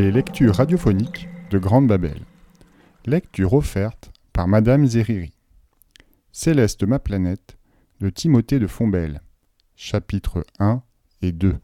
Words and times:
Les 0.00 0.12
lectures 0.12 0.54
radiophoniques 0.54 1.26
de 1.50 1.58
Grande 1.58 1.88
Babel. 1.88 2.20
Lecture 3.04 3.54
offerte 3.54 4.12
par 4.32 4.46
Madame 4.46 4.86
Zeriri. 4.86 5.32
Céleste 6.30 6.84
ma 6.84 7.00
planète 7.00 7.58
de 8.00 8.08
Timothée 8.08 8.60
de 8.60 8.68
Fombelle. 8.68 9.22
Chapitres 9.74 10.46
1 10.60 10.82
et 11.22 11.32
2. 11.32 11.56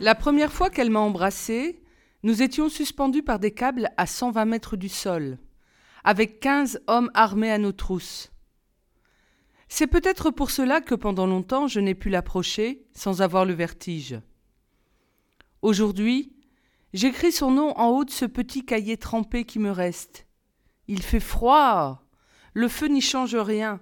La 0.00 0.14
première 0.14 0.50
fois 0.50 0.70
qu'elle 0.70 0.88
m'a 0.88 1.00
embrassée, 1.00 1.78
nous 2.22 2.40
étions 2.40 2.70
suspendus 2.70 3.22
par 3.22 3.38
des 3.38 3.50
câbles 3.50 3.90
à 3.98 4.06
120 4.06 4.46
mètres 4.46 4.76
du 4.78 4.88
sol, 4.88 5.36
avec 6.04 6.40
15 6.40 6.82
hommes 6.86 7.10
armés 7.14 7.50
à 7.50 7.58
nos 7.58 7.72
trousses. 7.72 8.30
C'est 9.68 9.86
peut-être 9.86 10.30
pour 10.30 10.50
cela 10.50 10.80
que 10.80 10.94
pendant 10.94 11.26
longtemps 11.26 11.66
je 11.66 11.80
n'ai 11.80 11.94
pu 11.94 12.10
l'approcher 12.10 12.86
sans 12.92 13.22
avoir 13.22 13.44
le 13.44 13.54
vertige. 13.54 14.20
Aujourd'hui, 15.62 16.36
j'écris 16.92 17.32
son 17.32 17.50
nom 17.50 17.78
en 17.78 17.88
haut 17.88 18.04
de 18.04 18.10
ce 18.10 18.24
petit 18.24 18.64
cahier 18.64 18.96
trempé 18.96 19.44
qui 19.44 19.58
me 19.58 19.70
reste. 19.70 20.26
Il 20.88 21.02
fait 21.02 21.20
froid. 21.20 22.02
Le 22.52 22.68
feu 22.68 22.88
n'y 22.88 23.00
change 23.00 23.34
rien. 23.34 23.80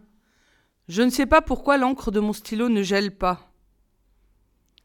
Je 0.89 1.03
ne 1.03 1.11
sais 1.11 1.27
pas 1.27 1.43
pourquoi 1.43 1.79
l'encre 1.79 2.11
de 2.11 2.21
mon 2.21 2.33
stylo 2.33 2.69
ne 2.69 2.83
gèle 2.83 3.17
pas. 3.17 3.53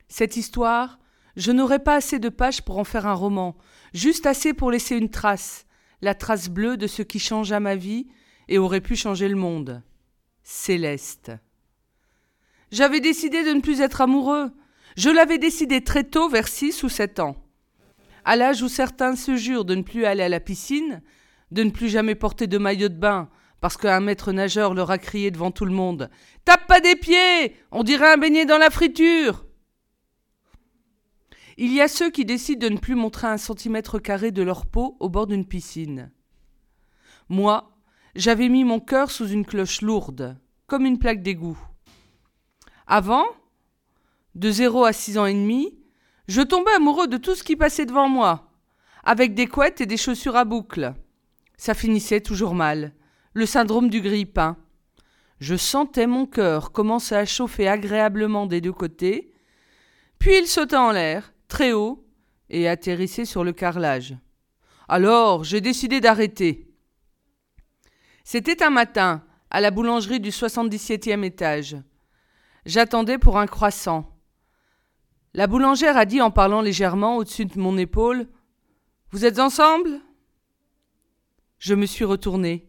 Cette 0.08 0.38
histoire, 0.38 1.00
je 1.36 1.52
n'aurais 1.52 1.80
pas 1.80 1.96
assez 1.96 2.20
de 2.20 2.30
pages 2.30 2.62
pour 2.62 2.78
en 2.78 2.84
faire 2.84 3.06
un 3.06 3.14
roman, 3.14 3.58
juste 3.94 4.26
assez 4.26 4.54
pour 4.54 4.72
laisser 4.72 4.96
une 4.96 5.10
trace, 5.10 5.65
la 6.06 6.14
trace 6.14 6.50
bleue 6.50 6.78
de 6.78 6.86
ce 6.86 7.02
qui 7.02 7.18
changea 7.18 7.60
ma 7.60 7.76
vie 7.76 8.06
et 8.48 8.60
aurait 8.60 8.80
pu 8.80 8.96
changer 8.96 9.28
le 9.28 9.36
monde. 9.36 9.82
Céleste. 10.44 11.32
J'avais 12.72 13.00
décidé 13.00 13.44
de 13.44 13.52
ne 13.52 13.60
plus 13.60 13.82
être 13.82 14.02
amoureux. 14.02 14.52
Je 14.98 15.10
l'avais 15.10 15.40
décidé 15.40 15.84
très 15.84 16.04
tôt, 16.04 16.30
vers 16.30 16.48
six 16.48 16.84
ou 16.84 16.90
sept 16.90 17.20
ans. 17.20 17.36
À 18.24 18.36
l'âge 18.36 18.62
où 18.62 18.70
certains 18.70 19.16
se 19.16 19.36
jurent 19.36 19.66
de 19.66 19.74
ne 19.74 19.82
plus 19.82 20.06
aller 20.06 20.22
à 20.22 20.30
la 20.30 20.40
piscine, 20.40 21.02
de 21.50 21.64
ne 21.64 21.72
plus 21.72 21.90
jamais 21.90 22.16
porter 22.16 22.46
de 22.46 22.60
maillot 22.60 22.90
de 22.90 22.94
bain, 22.94 23.28
parce 23.60 23.76
qu'un 23.76 24.00
maître 24.00 24.32
nageur 24.32 24.76
leur 24.76 24.92
a 24.92 25.00
crié 25.00 25.32
devant 25.32 25.50
tout 25.50 25.66
le 25.66 25.72
monde 25.72 26.12
Tape 26.44 26.68
pas 26.68 26.82
des 26.82 26.96
pieds 26.96 27.56
On 27.72 27.82
dirait 27.82 28.14
un 28.14 28.18
beignet 28.18 28.46
dans 28.46 28.60
la 28.60 28.70
friture 28.70 29.45
il 31.58 31.74
y 31.74 31.82
a 31.82 31.88
ceux 31.88 32.10
qui 32.10 32.26
décident 32.26 32.68
de 32.68 32.74
ne 32.74 32.80
plus 32.80 32.96
montrer 32.96 33.28
un 33.28 33.38
centimètre 33.38 34.00
carré 34.00 34.32
de 34.32 34.42
leur 34.42 34.66
peau 34.66 34.98
au 35.00 35.10
bord 35.10 35.28
d'une 35.28 35.46
piscine. 35.46 36.12
Moi, 37.30 37.72
j'avais 38.16 38.50
mis 38.50 38.64
mon 38.64 38.80
cœur 38.80 39.10
sous 39.12 39.28
une 39.28 39.46
cloche 39.46 39.82
lourde, 39.82 40.38
comme 40.68 40.86
une 40.86 41.00
plaque 41.00 41.22
d'égout. 41.22 41.58
Avant, 42.88 43.26
de 44.36 44.52
zéro 44.52 44.84
à 44.84 44.94
six 44.94 45.18
ans 45.18 45.26
et 45.26 45.34
demi, 45.34 45.78
je 46.28 46.42
tombais 46.42 46.74
amoureux 46.74 47.08
de 47.08 47.18
tout 47.18 47.36
ce 47.36 47.44
qui 47.44 47.56
passait 47.56 47.86
devant 47.86 48.10
moi, 48.10 48.52
avec 49.04 49.34
des 49.34 49.48
couettes 49.48 49.82
et 49.82 49.86
des 49.86 49.98
chaussures 49.98 50.36
à 50.36 50.44
boucles. 50.44 50.94
Ça 51.58 51.74
finissait 51.74 52.22
toujours 52.22 52.54
mal, 52.54 52.94
le 53.34 53.46
syndrome 53.46 53.90
du 53.90 54.02
grille-pain. 54.02 54.58
Je 55.40 55.56
sentais 55.56 56.08
mon 56.08 56.26
cœur 56.26 56.72
commencer 56.72 57.16
à 57.16 57.26
chauffer 57.26 57.68
agréablement 57.68 58.46
des 58.46 58.62
deux 58.62 58.74
côtés, 58.74 59.34
puis 60.20 60.38
il 60.38 60.48
sautait 60.48 60.76
en 60.76 60.92
l'air, 60.92 61.34
très 61.48 61.74
haut 61.74 62.06
et 62.50 62.68
atterrissait 62.68 63.26
sur 63.26 63.44
le 63.44 63.54
carrelage. 63.54 64.16
Alors 64.88 65.44
j'ai 65.44 65.62
décidé 65.62 66.00
d'arrêter. 66.00 66.68
C'était 68.24 68.64
un 68.64 68.70
matin, 68.70 69.24
à 69.50 69.62
la 69.62 69.72
boulangerie 69.72 70.20
du 70.20 70.32
77e 70.32 71.24
étage. 71.24 71.78
J'attendais 72.66 73.18
pour 73.18 73.38
un 73.38 73.46
croissant. 73.46 74.12
La 75.34 75.48
boulangère 75.48 75.98
a 75.98 76.06
dit 76.06 76.22
en 76.22 76.32
parlant 76.32 76.62
légèrement 76.62 77.18
au-dessus 77.18 77.46
de 77.46 77.60
mon 77.60 77.78
épaule 77.78 78.28
Vous 79.12 79.26
êtes 79.26 79.40
ensemble? 79.40 80.02
Je 81.60 81.76
me 81.76 81.86
suis 81.86 82.06
retourné. 82.06 82.68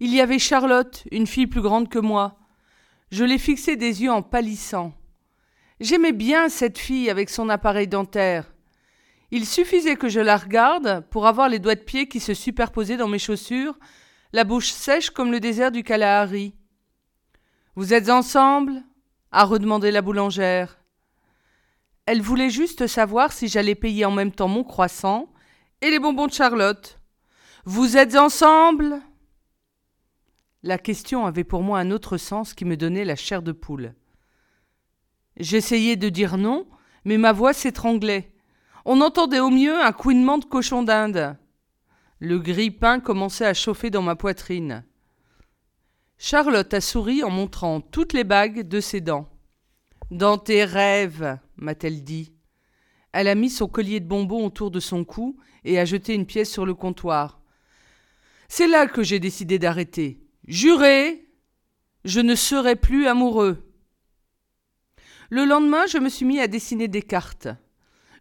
Il 0.00 0.14
y 0.14 0.20
avait 0.20 0.38
Charlotte, 0.38 1.04
une 1.10 1.26
fille 1.26 1.46
plus 1.46 1.62
grande 1.62 1.88
que 1.88 1.98
moi. 1.98 2.38
Je 3.10 3.24
l'ai 3.24 3.38
fixée 3.38 3.76
des 3.76 4.02
yeux 4.02 4.10
en 4.10 4.22
pâlissant. 4.22 4.94
J'aimais 5.80 6.12
bien 6.12 6.48
cette 6.48 6.78
fille 6.78 7.10
avec 7.10 7.28
son 7.28 7.48
appareil 7.50 7.86
dentaire. 7.86 8.52
Il 9.30 9.44
suffisait 9.44 9.96
que 9.96 10.08
je 10.08 10.20
la 10.20 10.36
regarde 10.36 11.04
pour 11.10 11.26
avoir 11.26 11.48
les 11.48 11.58
doigts 11.58 11.74
de 11.74 11.80
pied 11.80 12.08
qui 12.08 12.20
se 12.20 12.32
superposaient 12.32 12.96
dans 12.96 13.08
mes 13.08 13.18
chaussures, 13.18 13.78
la 14.32 14.44
bouche 14.44 14.70
sèche 14.70 15.10
comme 15.10 15.32
le 15.32 15.40
désert 15.40 15.72
du 15.72 15.82
Kalahari. 15.82 16.54
Vous 17.74 17.92
êtes 17.92 18.08
ensemble? 18.08 18.82
a 19.32 19.44
redemandé 19.44 19.90
la 19.90 20.00
boulangère. 20.00 20.78
Elle 22.06 22.22
voulait 22.22 22.48
juste 22.48 22.86
savoir 22.86 23.32
si 23.32 23.48
j'allais 23.48 23.74
payer 23.74 24.04
en 24.06 24.12
même 24.12 24.32
temps 24.32 24.48
mon 24.48 24.64
croissant 24.64 25.28
et 25.82 25.90
les 25.90 25.98
bonbons 25.98 26.28
de 26.28 26.32
Charlotte. 26.32 26.98
Vous 27.64 27.98
êtes 27.98 28.16
ensemble? 28.16 29.02
La 30.62 30.78
question 30.78 31.26
avait 31.26 31.44
pour 31.44 31.62
moi 31.62 31.80
un 31.80 31.90
autre 31.90 32.16
sens 32.16 32.54
qui 32.54 32.64
me 32.64 32.76
donnait 32.76 33.04
la 33.04 33.16
chair 33.16 33.42
de 33.42 33.52
poule. 33.52 33.94
J'essayais 35.36 35.96
de 35.96 36.08
dire 36.08 36.38
non, 36.38 36.66
mais 37.04 37.18
ma 37.18 37.32
voix 37.32 37.52
s'étranglait. 37.52 38.32
On 38.84 39.00
entendait 39.00 39.40
au 39.40 39.50
mieux 39.50 39.78
un 39.78 39.92
couinement 39.92 40.38
de 40.38 40.44
cochon 40.44 40.82
d'Inde. 40.82 41.36
Le 42.20 42.38
grille-pain 42.38 43.00
commençait 43.00 43.46
à 43.46 43.54
chauffer 43.54 43.90
dans 43.90 44.02
ma 44.02 44.16
poitrine. 44.16 44.84
Charlotte 46.18 46.72
a 46.72 46.80
souri 46.80 47.22
en 47.22 47.30
montrant 47.30 47.80
toutes 47.80 48.14
les 48.14 48.24
bagues 48.24 48.66
de 48.66 48.80
ses 48.80 49.02
dents. 49.02 49.28
Dans 50.10 50.38
tes 50.38 50.64
rêves, 50.64 51.38
m'a-t-elle 51.56 52.04
dit. 52.04 52.32
Elle 53.12 53.28
a 53.28 53.34
mis 53.34 53.50
son 53.50 53.66
collier 53.66 54.00
de 54.00 54.06
bonbons 54.06 54.46
autour 54.46 54.70
de 54.70 54.80
son 54.80 55.04
cou 55.04 55.36
et 55.64 55.78
a 55.78 55.84
jeté 55.84 56.14
une 56.14 56.26
pièce 56.26 56.50
sur 56.50 56.64
le 56.64 56.74
comptoir. 56.74 57.40
C'est 58.48 58.68
là 58.68 58.86
que 58.86 59.02
j'ai 59.02 59.18
décidé 59.18 59.58
d'arrêter. 59.58 60.20
Juré, 60.46 61.28
je 62.04 62.20
ne 62.20 62.34
serai 62.34 62.76
plus 62.76 63.06
amoureux. 63.06 63.65
Le 65.30 65.44
lendemain, 65.44 65.86
je 65.86 65.98
me 65.98 66.08
suis 66.08 66.24
mis 66.24 66.40
à 66.40 66.46
dessiner 66.46 66.88
des 66.88 67.02
cartes. 67.02 67.48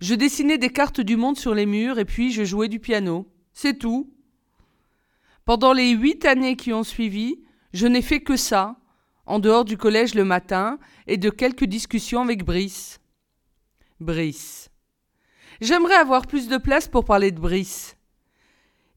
Je 0.02 0.16
dessinais 0.16 0.58
des 0.58 0.70
cartes 0.70 1.02
du 1.02 1.16
monde 1.16 1.38
sur 1.38 1.54
les 1.54 1.66
murs 1.66 2.00
et 2.00 2.06
puis 2.06 2.32
je 2.32 2.44
jouais 2.44 2.68
du 2.68 2.80
piano. 2.80 3.32
C'est 3.54 3.78
tout. 3.78 4.12
Pendant 5.46 5.74
les 5.74 5.92
huit 5.92 6.26
années 6.26 6.56
qui 6.56 6.74
ont 6.74 6.84
suivi, 6.84 7.40
je 7.74 7.88
n'ai 7.88 8.02
fait 8.02 8.22
que 8.22 8.36
ça, 8.36 8.78
en 9.26 9.40
dehors 9.40 9.66
du 9.66 9.78
collège 9.78 10.16
le 10.16 10.26
matin 10.26 10.80
et 11.08 11.18
de 11.18 11.30
quelques 11.30 11.66
discussions 11.66 12.22
avec 12.22 12.44
Brice. 12.44 13.00
Brice. 14.00 14.70
J'aimerais 15.62 15.96
avoir 15.96 16.28
plus 16.28 16.48
de 16.48 16.58
place 16.58 16.88
pour 16.88 17.06
parler 17.06 17.32
de 17.32 17.40
Brice. 17.40 17.96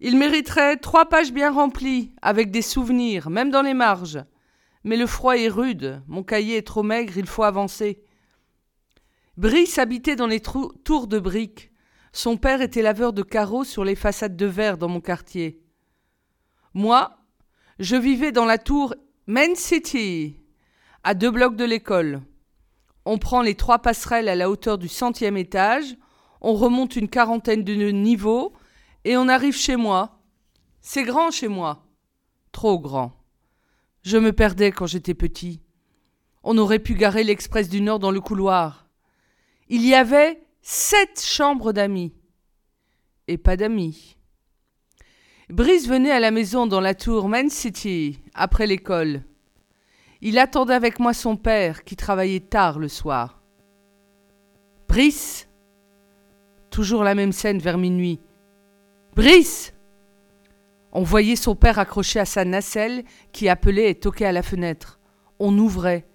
Il 0.01 0.17
mériterait 0.17 0.77
trois 0.77 1.07
pages 1.07 1.33
bien 1.33 1.51
remplies, 1.51 2.13
avec 2.23 2.51
des 2.51 2.63
souvenirs, 2.63 3.31
même 3.31 3.51
dans 3.51 3.63
les 3.63 3.75
marges. 3.75 4.19
Mais 4.89 4.97
le 4.97 5.07
froid 5.07 5.37
est 5.37 5.51
rude, 5.51 6.03
mon 6.07 6.23
cahier 6.23 6.57
est 6.57 6.67
trop 6.67 6.83
maigre, 6.83 7.19
il 7.19 7.27
faut 7.27 7.43
avancer. 7.43 8.03
Brice 9.37 9.79
habitait 9.79 10.17
dans 10.17 10.27
les 10.27 10.41
tours 10.41 11.07
de 11.07 11.19
briques. 11.19 11.71
Son 12.15 12.39
père 12.39 12.63
était 12.63 12.81
laveur 12.81 13.13
de 13.13 13.23
carreaux 13.23 13.65
sur 13.65 13.85
les 13.85 13.95
façades 13.95 14.35
de 14.35 14.47
verre 14.47 14.79
dans 14.79 14.89
mon 14.89 15.03
quartier. 15.03 15.61
Moi, 16.73 17.19
je 17.79 17.97
vivais 17.97 18.33
dans 18.33 18.47
la 18.47 18.57
tour 18.57 18.95
Main 19.27 19.55
City, 19.57 20.41
à 21.05 21.13
deux 21.13 21.33
blocs 21.33 21.57
de 21.57 21.67
l'école. 21.67 22.23
On 23.05 23.19
prend 23.19 23.43
les 23.43 23.57
trois 23.57 23.81
passerelles 23.81 24.31
à 24.31 24.37
la 24.37 24.49
hauteur 24.49 24.79
du 24.79 24.89
centième 24.89 25.37
étage, 25.37 25.99
on 26.41 26.55
remonte 26.55 26.97
une 26.97 27.11
quarantaine 27.11 27.63
de 27.63 27.75
niveaux, 27.75 28.55
et 29.05 29.19
on 29.19 29.29
arrive 29.29 29.55
chez 29.55 29.77
moi. 29.77 30.23
C'est 30.81 31.05
grand 31.05 31.31
chez 31.31 31.49
moi. 31.49 31.85
Trop 32.53 32.79
grand. 32.79 33.18
Je 34.03 34.17
me 34.17 34.33
perdais 34.33 34.73
quand 34.73 34.87
j'étais 34.87 35.15
petit. 35.15 35.61
On 36.43 36.57
aurait 36.59 36.79
pu 36.79 36.95
garer 36.95 37.25
l'express 37.25 37.69
du 37.69 37.81
Nord 37.81 37.99
dans 37.99 38.11
le 38.11 38.21
couloir. 38.21 38.89
Il 39.69 39.85
y 39.85 39.95
avait 39.95 40.41
sept 40.63 41.23
chambres 41.23 41.73
d'amis. 41.73 42.15
Et 43.27 43.37
pas 43.37 43.57
d'amis. 43.57 44.17
Brice 45.51 45.89
venait 45.89 46.11
à 46.11 46.21
la 46.21 46.31
maison 46.31 46.67
dans 46.67 46.81
la 46.81 46.95
tour 46.95 47.29
Man 47.29 47.49
City, 47.49 48.21
après 48.35 48.67
l'école. 48.67 49.23
Il 50.21 50.39
attendait 50.39 50.75
avec 50.75 51.01
moi 51.01 51.15
son 51.15 51.37
père, 51.37 51.85
qui 51.85 51.97
travaillait 51.97 52.41
tard 52.41 52.79
le 52.79 52.89
soir. 52.89 53.43
Brice? 54.89 55.49
Toujours 56.71 57.05
la 57.05 57.15
même 57.15 57.33
scène 57.33 57.59
vers 57.59 57.79
minuit. 57.79 58.21
Brice? 59.15 59.73
On 60.99 61.03
voyait 61.03 61.37
son 61.37 61.55
père 61.55 61.79
accroché 61.79 62.19
à 62.19 62.25
sa 62.25 62.45
nacelle 62.45 63.05
qui 63.31 63.49
appelait 63.49 63.89
et 63.89 63.95
toquait 63.95 64.25
à 64.25 64.33
la 64.33 64.43
fenêtre. 64.43 64.99
On 65.39 65.57
ouvrait. 65.57 66.09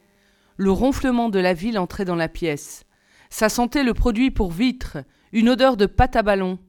Le 0.57 0.71
ronflement 0.71 1.29
de 1.29 1.39
la 1.39 1.53
ville 1.53 1.79
entrait 1.79 2.03
dans 2.03 2.17
la 2.17 2.27
pièce. 2.27 2.83
Ça 3.29 3.47
sentait 3.47 3.85
le 3.85 3.93
produit 3.93 4.29
pour 4.29 4.51
vitre, 4.51 4.97
une 5.31 5.47
odeur 5.47 5.77
de 5.77 5.85
pâte 5.85 6.17
à 6.17 6.21
ballon. 6.21 6.59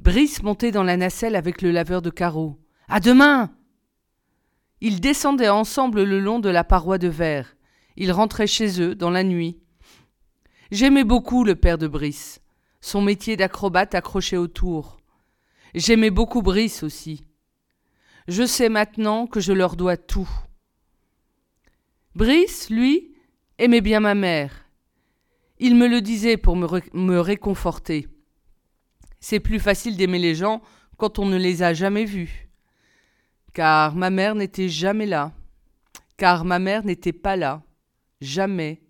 Brice 0.00 0.42
montait 0.42 0.72
dans 0.72 0.82
la 0.82 0.96
nacelle 0.96 1.36
avec 1.36 1.62
le 1.62 1.70
laveur 1.70 2.02
de 2.02 2.10
carreaux. 2.10 2.58
À 2.88 2.98
demain 2.98 3.52
Ils 4.80 5.00
descendaient 5.00 5.48
ensemble 5.48 6.02
le 6.02 6.18
long 6.18 6.40
de 6.40 6.48
la 6.48 6.64
paroi 6.64 6.98
de 6.98 7.06
verre. 7.06 7.56
Ils 7.94 8.10
rentraient 8.10 8.48
chez 8.48 8.82
eux 8.82 8.96
dans 8.96 9.10
la 9.10 9.22
nuit. 9.22 9.60
J'aimais 10.72 11.04
beaucoup 11.04 11.44
le 11.44 11.54
père 11.54 11.78
de 11.78 11.86
Brice, 11.86 12.40
son 12.80 13.00
métier 13.00 13.36
d'acrobate 13.36 13.94
accroché 13.94 14.36
autour. 14.36 14.96
J'aimais 15.76 16.08
beaucoup 16.08 16.40
Brice 16.40 16.82
aussi. 16.82 17.26
Je 18.28 18.46
sais 18.46 18.70
maintenant 18.70 19.26
que 19.26 19.40
je 19.40 19.52
leur 19.52 19.76
dois 19.76 19.98
tout. 19.98 20.28
Brice, 22.14 22.70
lui, 22.70 23.14
aimait 23.58 23.82
bien 23.82 24.00
ma 24.00 24.14
mère. 24.14 24.64
Il 25.58 25.76
me 25.76 25.86
le 25.86 26.00
disait 26.00 26.38
pour 26.38 26.56
me, 26.56 27.20
réconforter. 27.20 28.08
C'est 29.20 29.38
plus 29.38 29.60
facile 29.60 29.98
d'aimer 29.98 30.18
les 30.18 30.34
gens 30.34 30.62
quand 30.96 31.18
on 31.18 31.26
ne 31.26 31.36
les 31.36 31.62
a 31.62 31.74
jamais 31.74 32.06
vus. 32.06 32.48
Car 33.52 33.94
ma 33.94 34.08
mère 34.08 34.34
n'était 34.34 34.70
jamais 34.70 35.04
là. 35.04 35.34
Car 36.16 36.46
ma 36.46 36.58
mère 36.58 36.84
n'était 36.84 37.12
pas 37.12 37.36
là. 37.36 37.62
Jamais. 38.22 38.80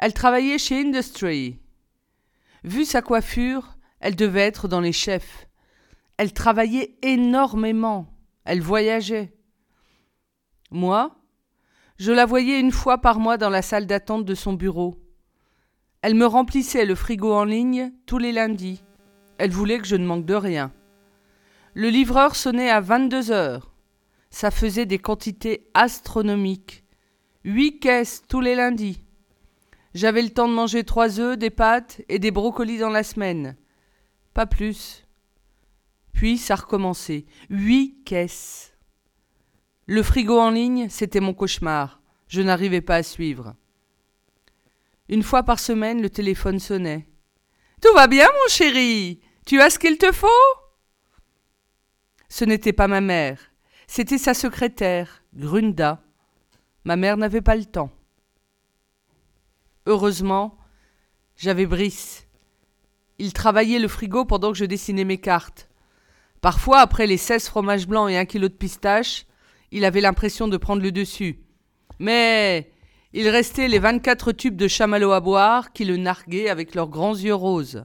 Elle 0.00 0.14
travaillait 0.14 0.58
chez 0.58 0.80
Industry. 0.80 1.60
Vu 2.64 2.84
sa 2.84 3.02
coiffure, 3.02 3.76
elle 4.00 4.16
devait 4.16 4.40
être 4.40 4.66
dans 4.66 4.80
les 4.80 4.92
chefs. 4.92 5.46
Elle 6.16 6.32
travaillait 6.32 6.96
énormément. 7.02 8.06
Elle 8.44 8.60
voyageait. 8.60 9.32
Moi, 10.70 11.14
je 11.98 12.12
la 12.12 12.26
voyais 12.26 12.58
une 12.58 12.72
fois 12.72 12.98
par 12.98 13.18
mois 13.18 13.36
dans 13.36 13.50
la 13.50 13.62
salle 13.62 13.86
d'attente 13.86 14.24
de 14.24 14.34
son 14.34 14.54
bureau. 14.54 14.96
Elle 16.00 16.14
me 16.14 16.26
remplissait 16.26 16.84
le 16.84 16.94
frigo 16.94 17.32
en 17.32 17.44
ligne 17.44 17.92
tous 18.06 18.18
les 18.18 18.32
lundis. 18.32 18.82
Elle 19.38 19.50
voulait 19.50 19.78
que 19.78 19.86
je 19.86 19.96
ne 19.96 20.06
manque 20.06 20.26
de 20.26 20.34
rien. 20.34 20.72
Le 21.74 21.88
livreur 21.88 22.36
sonnait 22.36 22.70
à 22.70 22.80
22 22.80 23.30
heures. 23.30 23.72
Ça 24.30 24.50
faisait 24.50 24.86
des 24.86 24.98
quantités 24.98 25.70
astronomiques. 25.74 26.84
Huit 27.44 27.78
caisses 27.80 28.22
tous 28.28 28.40
les 28.40 28.54
lundis. 28.54 29.04
J'avais 29.94 30.22
le 30.22 30.30
temps 30.30 30.48
de 30.48 30.54
manger 30.54 30.84
trois 30.84 31.20
œufs, 31.20 31.36
des 31.36 31.50
pâtes 31.50 32.00
et 32.08 32.18
des 32.18 32.30
brocolis 32.30 32.78
dans 32.78 32.90
la 32.90 33.02
semaine. 33.02 33.56
Pas 34.32 34.46
plus. 34.46 35.06
Puis 36.12 36.38
ça 36.38 36.54
recommençait. 36.54 37.26
Huit 37.50 38.02
caisses. 38.04 38.74
Le 39.86 40.02
frigo 40.02 40.38
en 40.38 40.50
ligne, 40.50 40.88
c'était 40.88 41.20
mon 41.20 41.34
cauchemar. 41.34 42.00
Je 42.28 42.40
n'arrivais 42.40 42.80
pas 42.80 42.96
à 42.96 43.02
suivre. 43.02 43.54
Une 45.08 45.22
fois 45.22 45.42
par 45.42 45.58
semaine, 45.58 46.00
le 46.00 46.08
téléphone 46.08 46.58
sonnait. 46.58 47.08
Tout 47.80 47.92
va 47.94 48.06
bien, 48.06 48.26
mon 48.26 48.48
chéri? 48.48 49.20
Tu 49.44 49.60
as 49.60 49.70
ce 49.70 49.78
qu'il 49.78 49.98
te 49.98 50.12
faut? 50.12 50.28
Ce 52.28 52.44
n'était 52.44 52.72
pas 52.72 52.88
ma 52.88 53.00
mère. 53.00 53.40
C'était 53.86 54.18
sa 54.18 54.32
secrétaire, 54.32 55.22
Grunda. 55.34 56.02
Ma 56.84 56.96
mère 56.96 57.16
n'avait 57.16 57.42
pas 57.42 57.56
le 57.56 57.64
temps. 57.64 57.90
Heureusement, 59.86 60.56
j'avais 61.36 61.66
Brice. 61.66 62.26
Il 63.18 63.32
travaillait 63.32 63.78
le 63.78 63.88
frigo 63.88 64.24
pendant 64.24 64.52
que 64.52 64.58
je 64.58 64.64
dessinais 64.64 65.04
mes 65.04 65.18
cartes. 65.18 65.68
Parfois, 66.42 66.80
après 66.80 67.06
les 67.06 67.16
seize 67.16 67.46
fromages 67.46 67.86
blancs 67.86 68.10
et 68.10 68.18
un 68.18 68.26
kilo 68.26 68.48
de 68.48 68.52
pistache, 68.52 69.26
il 69.70 69.84
avait 69.84 70.00
l'impression 70.00 70.48
de 70.48 70.56
prendre 70.56 70.82
le 70.82 70.90
dessus. 70.90 71.38
Mais 72.00 72.72
il 73.12 73.28
restait 73.28 73.68
les 73.68 73.78
vingt-quatre 73.78 74.32
tubes 74.32 74.56
de 74.56 74.66
chamallow 74.66 75.12
à 75.12 75.20
boire 75.20 75.72
qui 75.72 75.84
le 75.84 75.96
narguaient 75.96 76.48
avec 76.48 76.74
leurs 76.74 76.88
grands 76.88 77.14
yeux 77.14 77.32
roses. 77.32 77.84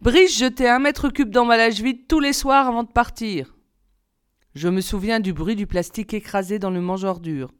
Brice 0.00 0.36
jetait 0.36 0.68
un 0.68 0.80
mètre 0.80 1.10
cube 1.10 1.30
d'emballage 1.30 1.80
vide 1.80 2.08
tous 2.08 2.18
les 2.18 2.32
soirs 2.32 2.66
avant 2.66 2.82
de 2.82 2.90
partir. 2.90 3.54
Je 4.56 4.68
me 4.68 4.80
souviens 4.80 5.20
du 5.20 5.32
bruit 5.32 5.54
du 5.54 5.68
plastique 5.68 6.12
écrasé 6.14 6.58
dans 6.58 6.70
le 6.70 6.80
mange-ordure. 6.80 7.52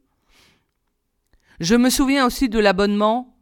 Je 1.61 1.75
me 1.75 1.89
souviens 1.89 2.25
aussi 2.25 2.49
de 2.49 2.59
l'abonnement 2.59 3.37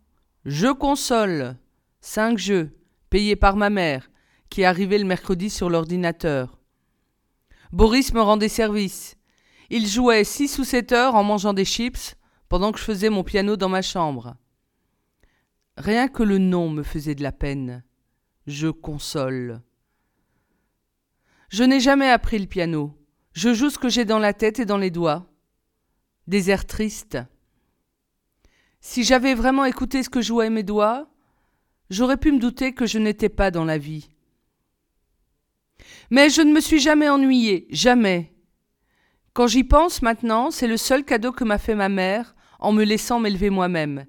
Jeux 0.46 0.76
console, 0.76 1.58
cinq 2.00 2.38
jeux, 2.38 2.78
payés 3.10 3.36
par 3.36 3.56
ma 3.56 3.72
mère, 3.72 4.11
qui 4.52 4.66
arrivait 4.66 4.98
le 5.00 5.06
mercredi 5.06 5.50
sur 5.50 5.70
l'ordinateur. 5.70 6.60
Boris 7.72 8.14
me 8.14 8.22
rendait 8.22 8.50
service. 8.50 9.16
Il 9.70 9.88
jouait 9.88 10.26
six 10.26 10.60
ou 10.60 10.66
sept 10.66 10.92
heures 10.92 11.16
en 11.16 11.24
mangeant 11.24 11.54
des 11.54 11.64
chips 11.64 12.16
pendant 12.50 12.74
que 12.74 12.80
je 12.80 12.84
faisais 12.84 13.10
mon 13.10 13.24
piano 13.24 13.56
dans 13.56 13.70
ma 13.70 13.82
chambre. 13.82 14.36
Rien 15.78 16.10
que 16.10 16.22
le 16.22 16.38
nom 16.38 16.70
me 16.70 16.84
faisait 16.84 17.16
de 17.16 17.24
la 17.24 17.32
peine. 17.32 17.82
Je 18.46 18.68
console. 18.68 19.62
Je 21.48 21.64
n'ai 21.64 21.80
jamais 21.80 22.10
appris 22.10 22.38
le 22.38 22.48
piano. 22.48 22.94
Je 23.32 23.54
joue 23.54 23.70
ce 23.70 23.80
que 23.80 23.88
j'ai 23.88 24.04
dans 24.04 24.20
la 24.20 24.34
tête 24.34 24.60
et 24.60 24.66
dans 24.66 24.78
les 24.78 24.92
doigts. 24.92 25.28
Des 26.28 26.50
airs 26.50 26.68
tristes. 26.68 27.18
Si 28.82 29.06
j'avais 29.06 29.34
vraiment 29.34 29.64
écouté 29.64 30.04
ce 30.04 30.10
que 30.10 30.22
jouaient 30.22 30.50
mes 30.50 30.64
doigts, 30.64 31.08
j'aurais 31.90 32.18
pu 32.18 32.34
me 32.34 32.40
douter 32.40 32.74
que 32.74 32.86
je 32.86 33.00
n'étais 33.00 33.30
pas 33.30 33.50
dans 33.50 33.66
la 33.66 33.78
vie. 33.78 34.10
Mais 36.10 36.30
je 36.30 36.42
ne 36.42 36.54
me 36.54 36.60
suis 36.60 36.80
jamais 36.80 37.10
ennuyée, 37.10 37.68
jamais. 37.70 38.34
Quand 39.34 39.48
j'y 39.48 39.64
pense 39.64 40.02
maintenant, 40.02 40.52
c'est 40.52 40.68
le 40.68 40.78
seul 40.78 41.06
cadeau 41.06 41.32
que 41.32 41.44
m'a 41.44 41.58
fait 41.58 41.76
ma 41.76 41.90
mère 41.90 42.36
en 42.60 42.74
me 42.74 42.84
laissant 42.84 43.20
m'élever 43.20 43.50
moi-même, 43.50 44.06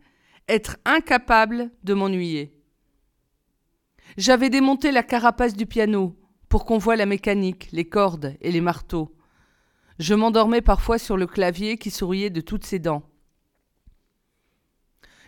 être 0.48 0.76
incapable 0.84 1.70
de 1.84 1.94
m'ennuyer. 1.94 2.54
J'avais 4.16 4.50
démonté 4.50 4.92
la 4.92 5.02
carapace 5.02 5.54
du 5.54 5.66
piano 5.66 6.19
pour 6.48 6.66
qu'on 6.66 6.78
voie 6.78 6.96
la 6.96 7.06
mécanique, 7.06 7.69
les 7.72 7.88
cordes 7.88 8.36
et 8.40 8.52
les 8.52 8.60
marteaux. 8.60 9.16
Je 9.98 10.14
m'endormais 10.14 10.60
parfois 10.60 10.98
sur 10.98 11.16
le 11.16 11.26
clavier 11.26 11.78
qui 11.78 11.90
souriait 11.90 12.30
de 12.30 12.40
toutes 12.40 12.66
ses 12.66 12.78
dents. 12.78 13.04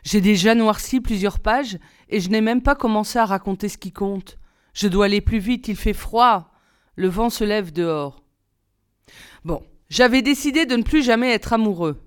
J'ai 0.03 0.21
déjà 0.21 0.55
noirci 0.55 1.01
plusieurs 1.01 1.41
pages 1.41 1.79
et 2.11 2.21
je 2.21 2.29
n'ai 2.29 2.43
même 2.43 2.61
pas 2.61 2.75
commencé 2.75 3.19
à 3.19 3.25
raconter 3.25 3.71
ce 3.71 3.79
qui 3.79 3.91
compte. 3.93 4.39
Je 4.75 4.89
dois 4.89 5.07
aller 5.07 5.21
plus 5.21 5.39
vite, 5.39 5.69
il 5.69 5.77
fait 5.77 5.93
froid. 5.95 6.51
Le 6.97 7.09
vent 7.09 7.31
se 7.31 7.45
lève 7.45 7.73
dehors. 7.73 8.23
Bon, 9.45 9.63
j'avais 9.89 10.23
décidé 10.23 10.67
de 10.67 10.77
ne 10.77 10.83
plus 10.83 11.03
jamais 11.03 11.31
être 11.31 11.53
amoureux. 11.53 12.03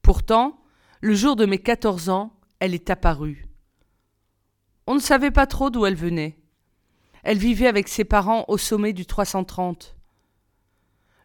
Pourtant, 0.00 0.60
le 1.00 1.14
jour 1.14 1.36
de 1.36 1.46
mes 1.46 1.58
quatorze 1.58 2.08
ans, 2.08 2.32
elle 2.60 2.74
est 2.74 2.90
apparue. 2.90 3.46
On 4.86 4.94
ne 4.94 5.00
savait 5.00 5.30
pas 5.30 5.46
trop 5.46 5.70
d'où 5.70 5.86
elle 5.86 5.94
venait. 5.94 6.38
Elle 7.22 7.38
vivait 7.38 7.68
avec 7.68 7.88
ses 7.88 8.04
parents 8.04 8.44
au 8.48 8.58
sommet 8.58 8.92
du 8.92 9.06
330. 9.06 9.96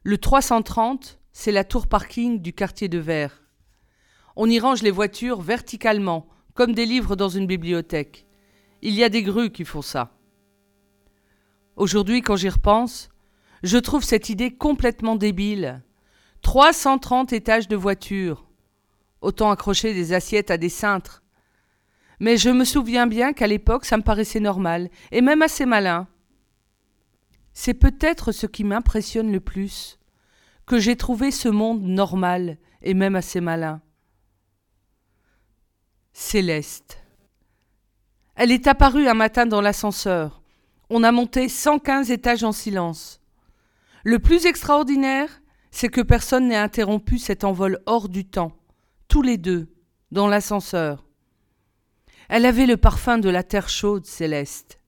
Le 0.03 0.17
330, 0.17 1.19
c'est 1.31 1.51
la 1.51 1.63
tour 1.63 1.87
parking 1.87 2.39
du 2.39 2.53
quartier 2.53 2.87
de 2.87 2.99
Verre. 2.99 3.43
On 4.35 4.49
y 4.49 4.59
range 4.59 4.83
les 4.83 4.91
voitures 4.91 5.41
verticalement, 5.41 6.27
comme 6.53 6.73
des 6.73 6.85
livres 6.85 7.15
dans 7.15 7.29
une 7.29 7.47
bibliothèque. 7.47 8.26
Il 8.87 8.93
y 8.93 9.03
a 9.03 9.09
des 9.09 9.21
grues 9.21 9.51
qui 9.51 9.65
font 9.65 9.81
ça. 9.81 10.13
Aujourd'hui, 11.75 12.21
quand 12.21 12.37
j'y 12.37 12.47
repense, 12.47 13.09
je 13.61 13.77
trouve 13.77 14.01
cette 14.01 14.29
idée 14.29 14.55
complètement 14.55 15.17
débile. 15.17 15.83
330 16.41 17.33
étages 17.33 17.67
de 17.67 17.75
voitures. 17.75 18.47
Autant 19.19 19.51
accrocher 19.51 19.93
des 19.93 20.13
assiettes 20.13 20.51
à 20.51 20.57
des 20.57 20.69
cintres. 20.69 21.21
Mais 22.21 22.37
je 22.37 22.49
me 22.49 22.63
souviens 22.63 23.07
bien 23.07 23.33
qu'à 23.33 23.47
l'époque, 23.47 23.83
ça 23.83 23.97
me 23.97 24.03
paraissait 24.03 24.39
normal, 24.39 24.89
et 25.11 25.19
même 25.19 25.41
assez 25.41 25.65
malin. 25.65 26.07
C'est 27.51 27.73
peut-être 27.73 28.31
ce 28.31 28.47
qui 28.47 28.63
m'impressionne 28.63 29.33
le 29.33 29.41
plus, 29.41 29.99
que 30.65 30.79
j'ai 30.79 30.95
trouvé 30.95 31.31
ce 31.31 31.49
monde 31.49 31.83
normal 31.83 32.57
et 32.81 32.93
même 32.93 33.17
assez 33.17 33.41
malin. 33.41 33.81
Céleste. 36.13 37.03
Elle 38.39 38.51
est 38.51 38.67
apparue 38.67 39.07
un 39.07 39.15
matin 39.15 39.47
dans 39.47 39.61
l'ascenseur. 39.61 40.43
On 40.91 41.03
a 41.03 41.11
monté 41.11 41.49
115 41.49 42.11
étages 42.11 42.43
en 42.43 42.51
silence. 42.51 43.19
Le 44.03 44.19
plus 44.19 44.45
extraordinaire, 44.45 45.41
c'est 45.71 45.89
que 45.89 46.01
personne 46.01 46.47
n'ait 46.47 46.55
interrompu 46.55 47.17
cet 47.17 47.43
envol 47.43 47.79
hors 47.87 48.09
du 48.09 48.25
temps, 48.25 48.51
tous 49.07 49.23
les 49.23 49.37
deux, 49.37 49.73
dans 50.11 50.27
l'ascenseur. 50.27 51.03
Elle 52.29 52.45
avait 52.45 52.67
le 52.67 52.77
parfum 52.77 53.17
de 53.17 53.29
la 53.29 53.41
terre 53.41 53.69
chaude 53.69 54.05
céleste. 54.05 54.79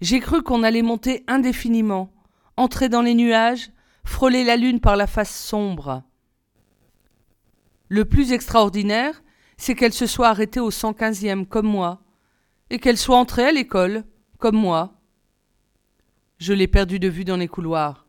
J'ai 0.00 0.20
cru 0.20 0.44
qu'on 0.44 0.62
allait 0.62 0.82
monter 0.82 1.24
indéfiniment, 1.26 2.12
entrer 2.56 2.88
dans 2.88 3.02
les 3.02 3.14
nuages, 3.14 3.70
frôler 4.04 4.44
la 4.44 4.56
lune 4.56 4.78
par 4.78 4.96
la 4.96 5.08
face 5.08 5.34
sombre. 5.34 6.04
Le 7.88 8.04
plus 8.04 8.30
extraordinaire, 8.30 9.24
c'est 9.56 9.74
qu'elle 9.74 9.92
se 9.92 10.06
soit 10.06 10.28
arrêtée 10.28 10.60
au 10.60 10.70
cent 10.70 10.92
quinzième 10.92 11.46
comme 11.46 11.66
moi, 11.66 12.03
et 12.70 12.78
qu'elle 12.78 12.98
soit 12.98 13.16
entrée 13.16 13.46
à 13.46 13.52
l'école 13.52 14.04
comme 14.38 14.56
moi. 14.56 15.00
Je 16.38 16.52
l'ai 16.52 16.66
perdue 16.66 16.98
de 16.98 17.08
vue 17.08 17.24
dans 17.24 17.36
les 17.36 17.48
couloirs. 17.48 18.06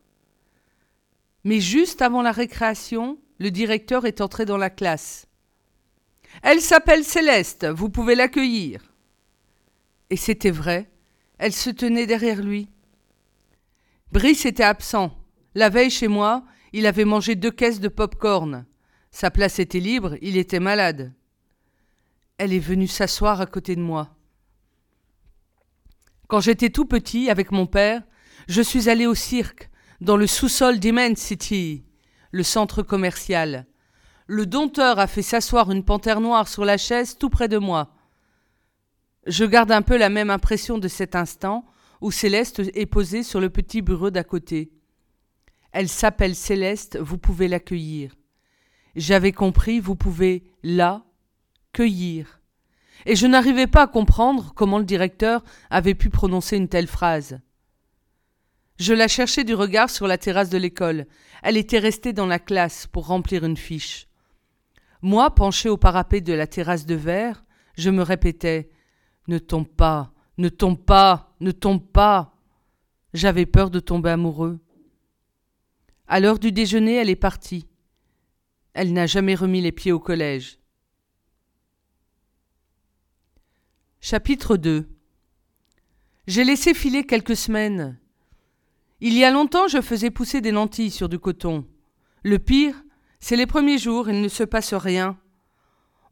Mais 1.44 1.60
juste 1.60 2.02
avant 2.02 2.22
la 2.22 2.32
récréation, 2.32 3.18
le 3.38 3.50
directeur 3.50 4.04
est 4.04 4.20
entré 4.20 4.44
dans 4.44 4.56
la 4.56 4.70
classe. 4.70 5.26
Elle 6.42 6.60
s'appelle 6.60 7.04
Céleste, 7.04 7.66
vous 7.66 7.88
pouvez 7.88 8.14
l'accueillir. 8.14 8.92
Et 10.10 10.16
c'était 10.16 10.50
vrai, 10.50 10.90
elle 11.38 11.52
se 11.52 11.70
tenait 11.70 12.06
derrière 12.06 12.42
lui. 12.42 12.68
Brice 14.12 14.46
était 14.46 14.62
absent. 14.62 15.16
La 15.54 15.68
veille 15.68 15.90
chez 15.90 16.08
moi, 16.08 16.44
Il 16.72 16.86
avait 16.86 17.04
mangé 17.04 17.36
deux 17.36 17.50
caisses 17.50 17.80
de 17.80 17.88
pop-corn. 17.88 18.66
Sa 19.10 19.30
place 19.30 19.58
était 19.58 19.80
libre, 19.80 20.16
il 20.20 20.36
était 20.36 20.60
malade. 20.60 21.12
Elle 22.36 22.52
est 22.52 22.58
venue 22.58 22.88
s'asseoir 22.88 23.40
à 23.40 23.46
côté 23.46 23.76
de 23.76 23.80
moi. 23.80 24.15
Quand 26.28 26.40
j'étais 26.40 26.70
tout 26.70 26.86
petit, 26.86 27.30
avec 27.30 27.52
mon 27.52 27.66
père, 27.66 28.02
je 28.48 28.62
suis 28.62 28.88
allé 28.88 29.06
au 29.06 29.14
cirque, 29.14 29.70
dans 30.00 30.16
le 30.16 30.26
sous-sol 30.26 30.78
d'Immensity, 30.78 31.84
le 32.32 32.42
centre 32.42 32.82
commercial. 32.82 33.66
Le 34.26 34.44
dompteur 34.44 34.98
a 34.98 35.06
fait 35.06 35.22
s'asseoir 35.22 35.70
une 35.70 35.84
panthère 35.84 36.20
noire 36.20 36.48
sur 36.48 36.64
la 36.64 36.78
chaise 36.78 37.16
tout 37.16 37.30
près 37.30 37.48
de 37.48 37.58
moi. 37.58 37.94
Je 39.26 39.44
garde 39.44 39.72
un 39.72 39.82
peu 39.82 39.96
la 39.96 40.08
même 40.08 40.30
impression 40.30 40.78
de 40.78 40.88
cet 40.88 41.14
instant 41.14 41.64
où 42.00 42.10
Céleste 42.10 42.60
est 42.74 42.86
posée 42.86 43.22
sur 43.22 43.40
le 43.40 43.50
petit 43.50 43.82
bureau 43.82 44.10
d'à 44.10 44.24
côté. 44.24 44.72
Elle 45.72 45.88
s'appelle 45.88 46.34
Céleste, 46.34 46.98
vous 47.00 47.18
pouvez 47.18 47.48
l'accueillir. 47.48 48.14
J'avais 48.96 49.32
compris, 49.32 49.78
vous 49.78 49.96
pouvez 49.96 50.44
la 50.62 51.04
cueillir. 51.72 52.40
Et 53.04 53.16
je 53.16 53.26
n'arrivais 53.26 53.66
pas 53.66 53.82
à 53.82 53.86
comprendre 53.86 54.52
comment 54.54 54.78
le 54.78 54.84
directeur 54.84 55.44
avait 55.70 55.94
pu 55.94 56.10
prononcer 56.10 56.56
une 56.56 56.68
telle 56.68 56.86
phrase. 56.86 57.38
Je 58.78 58.92
la 58.92 59.08
cherchais 59.08 59.44
du 59.44 59.54
regard 59.54 59.90
sur 59.90 60.06
la 60.06 60.18
terrasse 60.18 60.50
de 60.50 60.58
l'école. 60.58 61.06
Elle 61.42 61.56
était 61.56 61.78
restée 61.78 62.12
dans 62.12 62.26
la 62.26 62.38
classe 62.38 62.86
pour 62.86 63.06
remplir 63.06 63.44
une 63.44 63.56
fiche. 63.56 64.06
Moi, 65.02 65.34
penché 65.34 65.68
au 65.68 65.76
parapet 65.76 66.20
de 66.20 66.32
la 66.32 66.46
terrasse 66.46 66.86
de 66.86 66.94
verre, 66.94 67.44
je 67.76 67.90
me 67.90 68.02
répétais 68.02 68.70
Ne 69.28 69.38
tombe 69.38 69.68
pas, 69.68 70.12
ne 70.38 70.48
tombe 70.48 70.78
pas, 70.78 71.34
ne 71.40 71.52
tombe 71.52 71.84
pas. 71.84 72.34
J'avais 73.14 73.46
peur 73.46 73.70
de 73.70 73.80
tomber 73.80 74.10
amoureux. 74.10 74.58
À 76.08 76.20
l'heure 76.20 76.38
du 76.38 76.52
déjeuner, 76.52 76.96
elle 76.96 77.10
est 77.10 77.16
partie. 77.16 77.66
Elle 78.74 78.92
n'a 78.92 79.06
jamais 79.06 79.34
remis 79.34 79.60
les 79.60 79.72
pieds 79.72 79.92
au 79.92 79.98
collège. 79.98 80.58
Chapitre 84.00 84.56
2 84.56 84.88
J'ai 86.28 86.44
laissé 86.44 86.74
filer 86.74 87.04
quelques 87.04 87.34
semaines. 87.36 87.98
Il 89.00 89.14
y 89.14 89.24
a 89.24 89.32
longtemps, 89.32 89.66
je 89.66 89.80
faisais 89.80 90.10
pousser 90.10 90.40
des 90.40 90.52
lentilles 90.52 90.92
sur 90.92 91.08
du 91.08 91.18
coton. 91.18 91.66
Le 92.22 92.38
pire, 92.38 92.84
c'est 93.18 93.36
les 93.36 93.46
premiers 93.46 93.78
jours, 93.78 94.08
il 94.08 94.20
ne 94.20 94.28
se 94.28 94.44
passe 94.44 94.74
rien. 94.74 95.18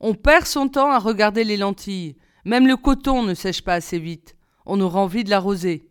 On 0.00 0.14
perd 0.14 0.46
son 0.46 0.68
temps 0.68 0.90
à 0.90 0.98
regarder 0.98 1.44
les 1.44 1.56
lentilles. 1.56 2.16
Même 2.44 2.66
le 2.66 2.76
coton 2.76 3.22
ne 3.22 3.34
sèche 3.34 3.62
pas 3.62 3.74
assez 3.74 3.98
vite. 3.98 4.36
On 4.66 4.80
aura 4.80 5.00
envie 5.00 5.22
de 5.22 5.30
l'arroser. 5.30 5.88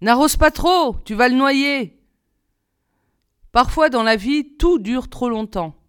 N'arrose 0.00 0.36
pas 0.36 0.50
trop, 0.50 0.96
tu 1.04 1.14
vas 1.14 1.28
le 1.28 1.36
noyer. 1.36 2.00
Parfois 3.52 3.90
dans 3.90 4.02
la 4.02 4.16
vie, 4.16 4.56
tout 4.56 4.78
dure 4.78 5.10
trop 5.10 5.28
longtemps. 5.28 5.79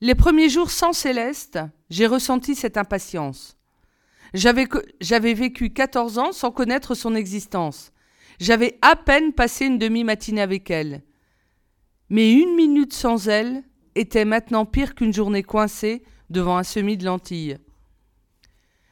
Les 0.00 0.14
premiers 0.14 0.48
jours 0.48 0.70
sans 0.70 0.92
Céleste, 0.92 1.58
j'ai 1.88 2.06
ressenti 2.06 2.54
cette 2.54 2.76
impatience. 2.76 3.56
J'avais, 4.34 5.34
vécu 5.34 5.70
14 5.70 6.18
ans 6.18 6.32
sans 6.32 6.50
connaître 6.50 6.94
son 6.94 7.14
existence. 7.14 7.92
J'avais 8.40 8.78
à 8.82 8.96
peine 8.96 9.32
passé 9.32 9.66
une 9.66 9.78
demi-matinée 9.78 10.42
avec 10.42 10.70
elle. 10.70 11.02
Mais 12.10 12.32
une 12.32 12.56
minute 12.56 12.92
sans 12.92 13.28
elle 13.28 13.62
était 13.94 14.24
maintenant 14.24 14.66
pire 14.66 14.96
qu'une 14.96 15.14
journée 15.14 15.44
coincée 15.44 16.02
devant 16.30 16.56
un 16.56 16.64
semis 16.64 16.96
de 16.96 17.04
lentilles. 17.04 17.58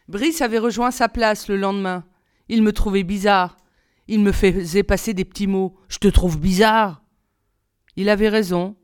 Brice 0.09 0.43
avait 0.43 0.59
rejoint 0.59 0.93
sa 0.93 1.09
place 1.09 1.49
le 1.49 1.57
lendemain. 1.57 2.05
Il 2.49 2.63
me 2.63 2.73
trouvait 2.73 3.03
bizarre. 3.03 3.57
Il 4.07 4.21
me 4.21 4.31
faisait 4.33 4.83
passer 4.85 5.13
des 5.13 5.25
petits 5.25 5.49
mots. 5.49 5.77
Je 5.89 5.99
te 5.99 6.09
trouve 6.09 6.39
bizarre. 6.39 7.03
Il 7.97 8.09
avait 8.09 8.29
raison. 8.29 8.77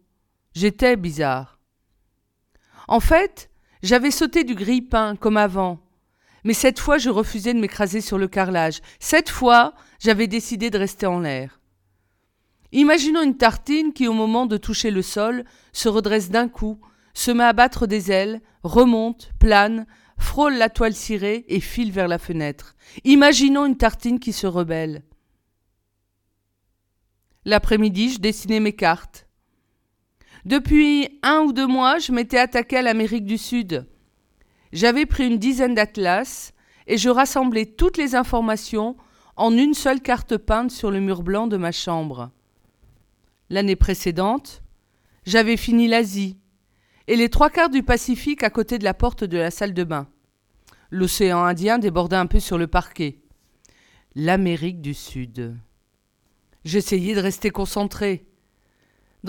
J'étais 0.54 0.96
bizarre. 0.96 1.57
En 2.88 3.00
fait, 3.00 3.50
j'avais 3.82 4.10
sauté 4.10 4.44
du 4.44 4.54
grille-pain 4.54 5.16
comme 5.16 5.36
avant. 5.36 5.78
Mais 6.44 6.54
cette 6.54 6.78
fois, 6.78 6.98
je 6.98 7.10
refusais 7.10 7.52
de 7.52 7.60
m'écraser 7.60 8.00
sur 8.00 8.16
le 8.16 8.28
carrelage. 8.28 8.80
Cette 8.98 9.28
fois, 9.28 9.74
j'avais 10.00 10.26
décidé 10.26 10.70
de 10.70 10.78
rester 10.78 11.06
en 11.06 11.20
l'air. 11.20 11.60
Imaginons 12.72 13.22
une 13.22 13.36
tartine 13.36 13.92
qui, 13.92 14.08
au 14.08 14.12
moment 14.12 14.46
de 14.46 14.56
toucher 14.56 14.90
le 14.90 15.02
sol, 15.02 15.44
se 15.72 15.88
redresse 15.88 16.30
d'un 16.30 16.48
coup, 16.48 16.80
se 17.14 17.30
met 17.30 17.44
à 17.44 17.52
battre 17.52 17.86
des 17.86 18.10
ailes, 18.10 18.40
remonte, 18.62 19.30
plane, 19.38 19.86
frôle 20.18 20.54
la 20.54 20.68
toile 20.68 20.94
cirée 20.94 21.44
et 21.48 21.60
file 21.60 21.92
vers 21.92 22.08
la 22.08 22.18
fenêtre. 22.18 22.74
Imaginons 23.04 23.66
une 23.66 23.76
tartine 23.76 24.18
qui 24.18 24.32
se 24.32 24.46
rebelle. 24.46 25.02
L'après-midi, 27.44 28.12
je 28.12 28.18
dessinais 28.18 28.60
mes 28.60 28.74
cartes. 28.74 29.27
Depuis 30.48 31.10
un 31.22 31.40
ou 31.40 31.52
deux 31.52 31.66
mois, 31.66 31.98
je 31.98 32.10
m'étais 32.10 32.38
attaqué 32.38 32.78
à 32.78 32.82
l'Amérique 32.82 33.26
du 33.26 33.36
Sud. 33.36 33.86
J'avais 34.72 35.04
pris 35.04 35.26
une 35.26 35.36
dizaine 35.36 35.74
d'atlas 35.74 36.54
et 36.86 36.96
je 36.96 37.10
rassemblais 37.10 37.66
toutes 37.66 37.98
les 37.98 38.14
informations 38.14 38.96
en 39.36 39.54
une 39.54 39.74
seule 39.74 40.00
carte 40.00 40.38
peinte 40.38 40.70
sur 40.70 40.90
le 40.90 41.00
mur 41.00 41.22
blanc 41.22 41.48
de 41.48 41.58
ma 41.58 41.70
chambre. 41.70 42.30
L'année 43.50 43.76
précédente, 43.76 44.62
j'avais 45.26 45.58
fini 45.58 45.86
l'Asie 45.86 46.38
et 47.08 47.16
les 47.16 47.28
trois 47.28 47.50
quarts 47.50 47.68
du 47.68 47.82
Pacifique 47.82 48.42
à 48.42 48.48
côté 48.48 48.78
de 48.78 48.84
la 48.84 48.94
porte 48.94 49.24
de 49.24 49.36
la 49.36 49.50
salle 49.50 49.74
de 49.74 49.84
bain. 49.84 50.08
L'océan 50.90 51.44
Indien 51.44 51.78
débordait 51.78 52.16
un 52.16 52.24
peu 52.24 52.40
sur 52.40 52.56
le 52.56 52.68
parquet. 52.68 53.18
L'Amérique 54.14 54.80
du 54.80 54.94
Sud. 54.94 55.54
J'essayais 56.64 57.14
de 57.14 57.20
rester 57.20 57.50
concentré. 57.50 58.24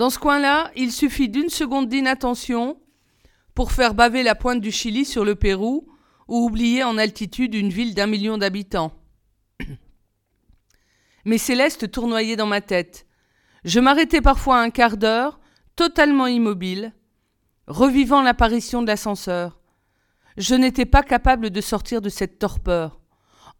Dans 0.00 0.08
ce 0.08 0.18
coin-là, 0.18 0.70
il 0.76 0.92
suffit 0.92 1.28
d'une 1.28 1.50
seconde 1.50 1.90
d'inattention 1.90 2.80
pour 3.54 3.70
faire 3.70 3.92
baver 3.92 4.22
la 4.22 4.34
pointe 4.34 4.62
du 4.62 4.70
Chili 4.70 5.04
sur 5.04 5.26
le 5.26 5.34
Pérou 5.34 5.86
ou 6.26 6.46
oublier 6.46 6.82
en 6.82 6.96
altitude 6.96 7.54
une 7.54 7.68
ville 7.68 7.94
d'un 7.94 8.06
million 8.06 8.38
d'habitants. 8.38 8.94
Mais 11.26 11.36
Céleste 11.36 11.90
tournoyait 11.90 12.36
dans 12.36 12.46
ma 12.46 12.62
tête, 12.62 13.06
je 13.64 13.78
m'arrêtais 13.78 14.22
parfois 14.22 14.62
un 14.62 14.70
quart 14.70 14.96
d'heure, 14.96 15.38
totalement 15.76 16.28
immobile, 16.28 16.94
revivant 17.66 18.22
l'apparition 18.22 18.80
de 18.80 18.86
l'ascenseur. 18.86 19.60
Je 20.38 20.54
n'étais 20.54 20.86
pas 20.86 21.02
capable 21.02 21.50
de 21.50 21.60
sortir 21.60 22.00
de 22.00 22.08
cette 22.08 22.38
torpeur. 22.38 23.02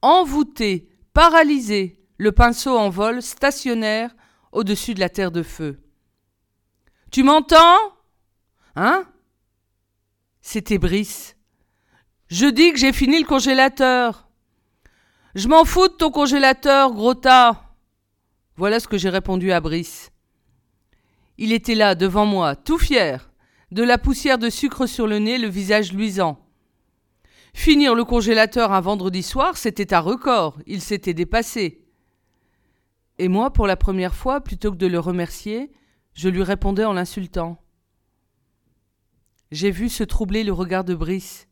Envoûté, 0.00 0.88
paralysé, 1.12 2.00
le 2.16 2.32
pinceau 2.32 2.78
en 2.78 2.88
vol, 2.88 3.20
stationnaire, 3.20 4.16
au-dessus 4.52 4.94
de 4.94 5.00
la 5.00 5.10
terre 5.10 5.32
de 5.32 5.42
feu. 5.42 5.82
Tu 7.10 7.24
m'entends? 7.24 7.78
Hein? 8.76 9.04
C'était 10.40 10.78
Brice. 10.78 11.36
Je 12.28 12.46
dis 12.46 12.72
que 12.72 12.78
j'ai 12.78 12.92
fini 12.92 13.18
le 13.18 13.26
congélateur. 13.26 14.28
Je 15.34 15.48
m'en 15.48 15.64
fous 15.64 15.88
de 15.88 15.94
ton 15.94 16.10
congélateur, 16.10 16.92
gros. 16.92 17.14
Voilà 18.56 18.78
ce 18.78 18.86
que 18.86 18.98
j'ai 18.98 19.08
répondu 19.08 19.50
à 19.50 19.60
Brice. 19.60 20.12
Il 21.36 21.52
était 21.52 21.74
là, 21.74 21.94
devant 21.96 22.26
moi, 22.26 22.54
tout 22.54 22.78
fier, 22.78 23.32
de 23.72 23.82
la 23.82 23.98
poussière 23.98 24.38
de 24.38 24.50
sucre 24.50 24.86
sur 24.86 25.06
le 25.06 25.18
nez, 25.18 25.38
le 25.38 25.48
visage 25.48 25.92
luisant. 25.92 26.38
Finir 27.54 27.96
le 27.96 28.04
congélateur 28.04 28.72
un 28.72 28.80
vendredi 28.80 29.24
soir, 29.24 29.56
c'était 29.56 29.94
un 29.94 30.00
record, 30.00 30.58
il 30.66 30.80
s'était 30.80 31.14
dépassé. 31.14 31.84
Et 33.18 33.28
moi, 33.28 33.52
pour 33.52 33.66
la 33.66 33.76
première 33.76 34.14
fois, 34.14 34.40
plutôt 34.40 34.70
que 34.70 34.76
de 34.76 34.86
le 34.86 35.00
remercier, 35.00 35.72
je 36.14 36.28
lui 36.28 36.42
répondais 36.42 36.84
en 36.84 36.92
l'insultant. 36.92 37.62
J'ai 39.50 39.70
vu 39.70 39.88
se 39.88 40.04
troubler 40.04 40.44
le 40.44 40.52
regard 40.52 40.84
de 40.84 40.94
Brice. 40.94 41.48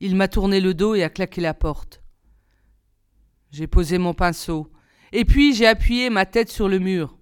Il 0.00 0.16
m'a 0.16 0.28
tourné 0.28 0.60
le 0.60 0.74
dos 0.74 0.94
et 0.94 1.02
a 1.02 1.08
claqué 1.08 1.40
la 1.40 1.54
porte. 1.54 2.02
J'ai 3.50 3.66
posé 3.66 3.98
mon 3.98 4.14
pinceau, 4.14 4.72
et 5.12 5.24
puis 5.24 5.54
j'ai 5.54 5.66
appuyé 5.66 6.10
ma 6.10 6.26
tête 6.26 6.50
sur 6.50 6.68
le 6.68 6.78
mur. 6.78 7.18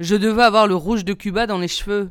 Je 0.00 0.16
devais 0.16 0.42
avoir 0.42 0.66
le 0.66 0.74
rouge 0.74 1.04
de 1.04 1.14
Cuba 1.14 1.46
dans 1.46 1.58
les 1.58 1.68
cheveux. 1.68 2.10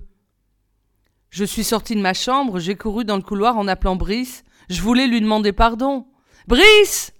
Je 1.30 1.44
suis 1.44 1.64
sorti 1.64 1.96
de 1.96 2.02
ma 2.02 2.14
chambre, 2.14 2.60
j'ai 2.60 2.76
couru 2.76 3.06
dans 3.06 3.18
le 3.18 3.22
couloir 3.22 3.58
en 3.58 3.68
appelant 3.68 3.96
Brice. 3.96 4.44
Je 4.70 4.82
voulais 4.82 5.08
lui 5.08 5.22
demander 5.22 5.52
pardon. 5.52 6.08
Brice 6.48 7.14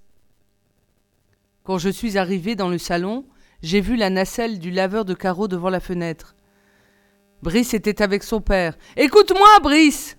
Quand 1.64 1.78
je 1.78 1.90
suis 1.90 2.18
arrivé 2.18 2.56
dans 2.56 2.70
le 2.70 2.78
salon, 2.78 3.26
j'ai 3.62 3.82
vu 3.82 3.98
la 3.98 4.10
nacelle 4.10 4.60
du 4.60 4.72
laveur 4.72 5.04
de 5.04 5.14
carreaux 5.14 5.50
devant 5.50 5.70
la 5.70 5.82
fenêtre. 5.82 6.37
Brice 7.44 7.74
était 7.74 8.02
avec 8.02 8.24
son 8.24 8.42
père. 8.42 8.78
Écoute-moi, 8.96 9.60
Brice 9.62 10.18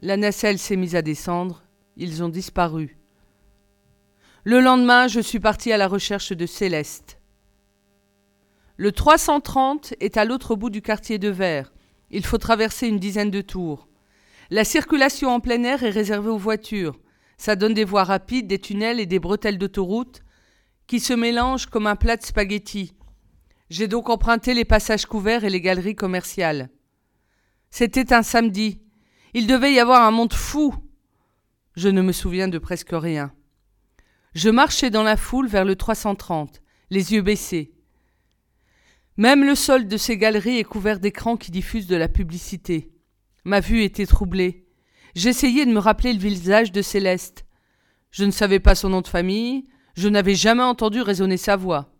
La 0.00 0.16
nacelle 0.16 0.58
s'est 0.58 0.76
mise 0.76 0.96
à 0.96 1.02
descendre. 1.02 1.62
Ils 1.96 2.22
ont 2.22 2.28
disparu. 2.28 2.98
Le 4.42 4.60
lendemain, 4.60 5.06
je 5.06 5.20
suis 5.20 5.40
parti 5.40 5.72
à 5.72 5.76
la 5.76 5.86
recherche 5.86 6.32
de 6.32 6.46
Céleste. 6.46 7.18
Le 8.76 8.90
330 8.90 9.94
est 10.00 10.16
à 10.16 10.24
l'autre 10.24 10.56
bout 10.56 10.70
du 10.70 10.82
quartier 10.82 11.18
de 11.18 11.28
Verre. 11.28 11.72
Il 12.10 12.24
faut 12.24 12.38
traverser 12.38 12.88
une 12.88 12.98
dizaine 12.98 13.30
de 13.30 13.40
tours. 13.40 13.88
La 14.50 14.64
circulation 14.64 15.30
en 15.30 15.40
plein 15.40 15.62
air 15.62 15.84
est 15.84 15.90
réservée 15.90 16.30
aux 16.30 16.38
voitures. 16.38 16.98
Ça 17.36 17.54
donne 17.56 17.74
des 17.74 17.84
voies 17.84 18.04
rapides, 18.04 18.46
des 18.46 18.58
tunnels 18.58 19.00
et 19.00 19.06
des 19.06 19.18
bretelles 19.18 19.58
d'autoroute 19.58 20.22
qui 20.86 21.00
se 21.00 21.12
mélangent 21.12 21.66
comme 21.66 21.86
un 21.86 21.96
plat 21.96 22.16
de 22.16 22.24
spaghettis. 22.24 22.92
J'ai 23.70 23.88
donc 23.88 24.10
emprunté 24.10 24.54
les 24.54 24.64
passages 24.64 25.06
couverts 25.06 25.44
et 25.44 25.50
les 25.50 25.60
galeries 25.60 25.94
commerciales. 25.94 26.70
C'était 27.70 28.12
un 28.12 28.22
samedi. 28.22 28.82
Il 29.32 29.46
devait 29.46 29.72
y 29.72 29.80
avoir 29.80 30.02
un 30.02 30.10
monde 30.10 30.32
fou. 30.32 30.74
Je 31.74 31.88
ne 31.88 32.02
me 32.02 32.12
souviens 32.12 32.48
de 32.48 32.58
presque 32.58 32.92
rien. 32.92 33.32
Je 34.34 34.50
marchais 34.50 34.90
dans 34.90 35.02
la 35.02 35.16
foule 35.16 35.48
vers 35.48 35.64
le 35.64 35.76
330, 35.76 36.60
les 36.90 37.14
yeux 37.14 37.22
baissés. 37.22 37.72
Même 39.16 39.44
le 39.44 39.54
sol 39.54 39.86
de 39.86 39.96
ces 39.96 40.18
galeries 40.18 40.58
est 40.58 40.64
couvert 40.64 40.98
d'écrans 40.98 41.36
qui 41.36 41.50
diffusent 41.50 41.86
de 41.86 41.96
la 41.96 42.08
publicité. 42.08 42.90
Ma 43.44 43.60
vue 43.60 43.82
était 43.82 44.06
troublée. 44.06 44.66
J'essayais 45.14 45.66
de 45.66 45.72
me 45.72 45.78
rappeler 45.78 46.12
le 46.12 46.18
visage 46.18 46.72
de 46.72 46.82
Céleste. 46.82 47.44
Je 48.10 48.24
ne 48.24 48.32
savais 48.32 48.60
pas 48.60 48.74
son 48.74 48.88
nom 48.88 49.00
de 49.00 49.08
famille, 49.08 49.64
je 49.96 50.08
n'avais 50.08 50.34
jamais 50.34 50.62
entendu 50.62 51.00
résonner 51.00 51.36
sa 51.36 51.56
voix. 51.56 51.93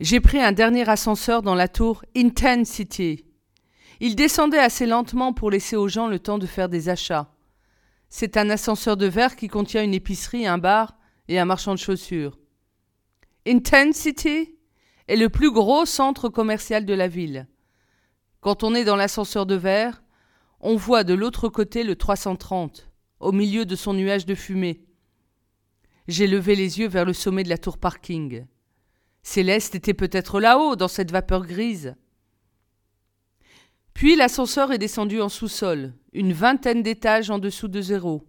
J'ai 0.00 0.18
pris 0.20 0.40
un 0.40 0.50
dernier 0.50 0.88
ascenseur 0.88 1.42
dans 1.42 1.54
la 1.54 1.68
tour 1.68 2.04
Intensity. 2.16 3.24
Il 4.00 4.16
descendait 4.16 4.58
assez 4.58 4.86
lentement 4.86 5.32
pour 5.32 5.52
laisser 5.52 5.76
aux 5.76 5.86
gens 5.86 6.08
le 6.08 6.18
temps 6.18 6.38
de 6.38 6.46
faire 6.46 6.68
des 6.68 6.88
achats. 6.88 7.32
C'est 8.08 8.36
un 8.36 8.50
ascenseur 8.50 8.96
de 8.96 9.06
verre 9.06 9.36
qui 9.36 9.46
contient 9.46 9.84
une 9.84 9.94
épicerie, 9.94 10.46
un 10.46 10.58
bar 10.58 10.98
et 11.28 11.38
un 11.38 11.44
marchand 11.44 11.74
de 11.74 11.78
chaussures. 11.78 12.38
Intensity 13.46 14.56
est 15.06 15.16
le 15.16 15.28
plus 15.28 15.52
gros 15.52 15.86
centre 15.86 16.28
commercial 16.28 16.86
de 16.86 16.94
la 16.94 17.06
ville. 17.06 17.46
Quand 18.40 18.64
on 18.64 18.74
est 18.74 18.84
dans 18.84 18.96
l'ascenseur 18.96 19.46
de 19.46 19.54
verre, 19.54 20.02
on 20.58 20.74
voit 20.74 21.04
de 21.04 21.14
l'autre 21.14 21.48
côté 21.48 21.84
le 21.84 21.94
330, 21.94 22.90
au 23.20 23.30
milieu 23.30 23.64
de 23.64 23.76
son 23.76 23.94
nuage 23.94 24.26
de 24.26 24.34
fumée. 24.34 24.84
J'ai 26.08 26.26
levé 26.26 26.56
les 26.56 26.80
yeux 26.80 26.88
vers 26.88 27.04
le 27.04 27.12
sommet 27.12 27.44
de 27.44 27.48
la 27.48 27.58
tour 27.58 27.78
parking. 27.78 28.44
Céleste 29.24 29.74
était 29.74 29.94
peut-être 29.94 30.38
là-haut, 30.38 30.76
dans 30.76 30.86
cette 30.86 31.10
vapeur 31.10 31.46
grise. 31.46 31.96
Puis 33.94 34.16
l'ascenseur 34.16 34.70
est 34.70 34.78
descendu 34.78 35.20
en 35.20 35.30
sous-sol, 35.30 35.94
une 36.12 36.34
vingtaine 36.34 36.82
d'étages 36.82 37.30
en 37.30 37.38
dessous 37.38 37.68
de 37.68 37.80
zéro. 37.80 38.22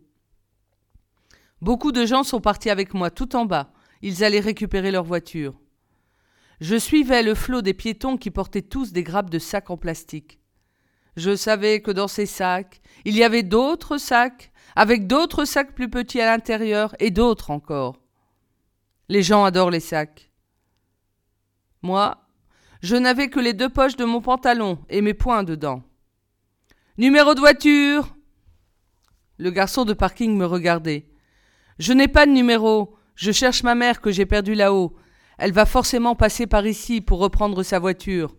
Beaucoup 1.62 1.92
de 1.92 2.06
gens 2.06 2.24
sont 2.24 2.40
partis 2.40 2.70
avec 2.70 2.94
moi 2.94 3.12
tout 3.12 3.36
en 3.36 3.46
bas. 3.46 3.74
Ils 4.02 4.24
allaient 4.24 4.40
récupérer 4.40 4.90
leur 4.90 5.04
voiture. 5.04 5.60
Je 6.62 6.78
suivais 6.78 7.24
le 7.24 7.36
flot 7.36 7.62
des 7.62 7.74
piétons 7.74 8.18
qui 8.18 8.32
portaient 8.32 8.62
tous 8.62 8.94
des 8.94 9.04
grappes 9.04 9.30
de 9.30 9.40
sacs 9.40 9.70
en 9.70 9.78
plastique. 9.78 10.40
Je 11.18 11.36
savais 11.36 11.82
que 11.82 11.92
dans 11.92 12.08
ces 12.08 12.26
sacs, 12.26 12.82
il 13.04 13.16
y 13.16 13.24
avait 13.24 13.44
d'autres 13.44 13.98
sacs, 13.98 14.52
avec 14.78 15.08
d'autres 15.08 15.44
sacs 15.44 15.76
plus 15.76 15.90
petits 15.90 16.22
à 16.22 16.26
l'intérieur 16.26 16.96
et 17.00 17.12
d'autres 17.12 17.52
encore. 17.52 18.00
Les 19.10 19.24
gens 19.24 19.44
adorent 19.44 19.72
les 19.72 19.82
sacs. 19.82 20.32
Moi, 21.86 22.18
je 22.82 22.96
n'avais 22.96 23.30
que 23.30 23.40
les 23.40 23.54
deux 23.54 23.70
poches 23.70 23.96
de 23.96 24.06
mon 24.06 24.20
pantalon 24.20 24.80
et 24.90 25.02
mes 25.02 25.14
poings 25.14 25.44
dedans. 25.44 25.84
Numéro 26.98 27.36
de 27.36 27.40
voiture 27.40 28.16
Le 29.38 29.52
garçon 29.52 29.86
de 29.86 29.94
parking 29.94 30.36
me 30.36 30.48
regardait. 30.48 31.08
Je 31.78 31.94
n'ai 31.94 32.08
pas 32.08 32.26
de 32.26 32.32
numéro. 32.32 32.98
Je 33.14 33.32
cherche 33.32 33.62
ma 33.62 33.76
mère 33.76 34.02
que 34.02 34.12
j'ai 34.12 34.26
perdue 34.26 34.56
là-haut. 34.56 34.96
Elle 35.38 35.52
va 35.52 35.68
forcément 35.68 36.16
passer 36.16 36.48
par 36.48 36.66
ici 36.66 37.02
pour 37.02 37.20
reprendre 37.20 37.62
sa 37.62 37.78
voiture. 37.78 38.36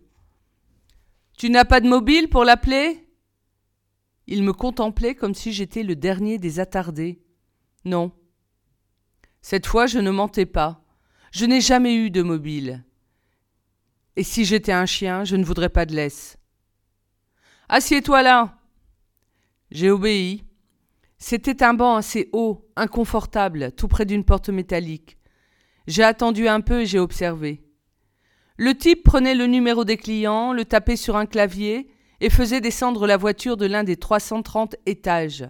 Tu 1.38 1.48
n'as 1.48 1.64
pas 1.64 1.80
de 1.80 1.88
mobile 1.88 2.28
pour 2.28 2.42
l'appeler? 2.42 3.08
Il 4.26 4.42
me 4.42 4.54
contemplait 4.54 5.14
comme 5.14 5.36
si 5.36 5.52
j'étais 5.52 5.84
le 5.84 5.94
dernier 5.94 6.38
des 6.38 6.58
attardés. 6.58 7.22
Non. 7.84 8.10
Cette 9.40 9.66
fois, 9.66 9.86
je 9.86 10.00
ne 10.00 10.10
mentais 10.10 10.46
pas. 10.46 10.84
Je 11.30 11.44
n'ai 11.44 11.60
jamais 11.60 11.94
eu 11.94 12.10
de 12.10 12.22
mobile. 12.22 12.85
Et 14.16 14.22
si 14.22 14.44
j'étais 14.44 14.72
un 14.72 14.86
chien, 14.86 15.24
je 15.24 15.36
ne 15.36 15.44
voudrais 15.44 15.68
pas 15.68 15.86
de 15.86 15.94
laisse. 15.94 16.38
Assieds-toi 17.68 18.22
là. 18.22 18.58
J'ai 19.70 19.90
obéi. 19.90 20.44
C'était 21.18 21.62
un 21.62 21.74
banc 21.74 21.96
assez 21.96 22.28
haut, 22.32 22.68
inconfortable, 22.76 23.72
tout 23.72 23.88
près 23.88 24.04
d'une 24.04 24.24
porte 24.24 24.48
métallique. 24.48 25.18
J'ai 25.86 26.02
attendu 26.02 26.48
un 26.48 26.60
peu 26.60 26.82
et 26.82 26.86
j'ai 26.86 26.98
observé. 26.98 27.62
Le 28.56 28.74
type 28.74 29.02
prenait 29.02 29.34
le 29.34 29.46
numéro 29.46 29.84
des 29.84 29.96
clients, 29.96 30.52
le 30.52 30.64
tapait 30.64 30.96
sur 30.96 31.16
un 31.16 31.26
clavier 31.26 31.90
et 32.20 32.30
faisait 32.30 32.60
descendre 32.60 33.06
la 33.06 33.16
voiture 33.16 33.56
de 33.56 33.66
l'un 33.66 33.84
des 33.84 33.96
330 33.96 34.76
étages. 34.86 35.46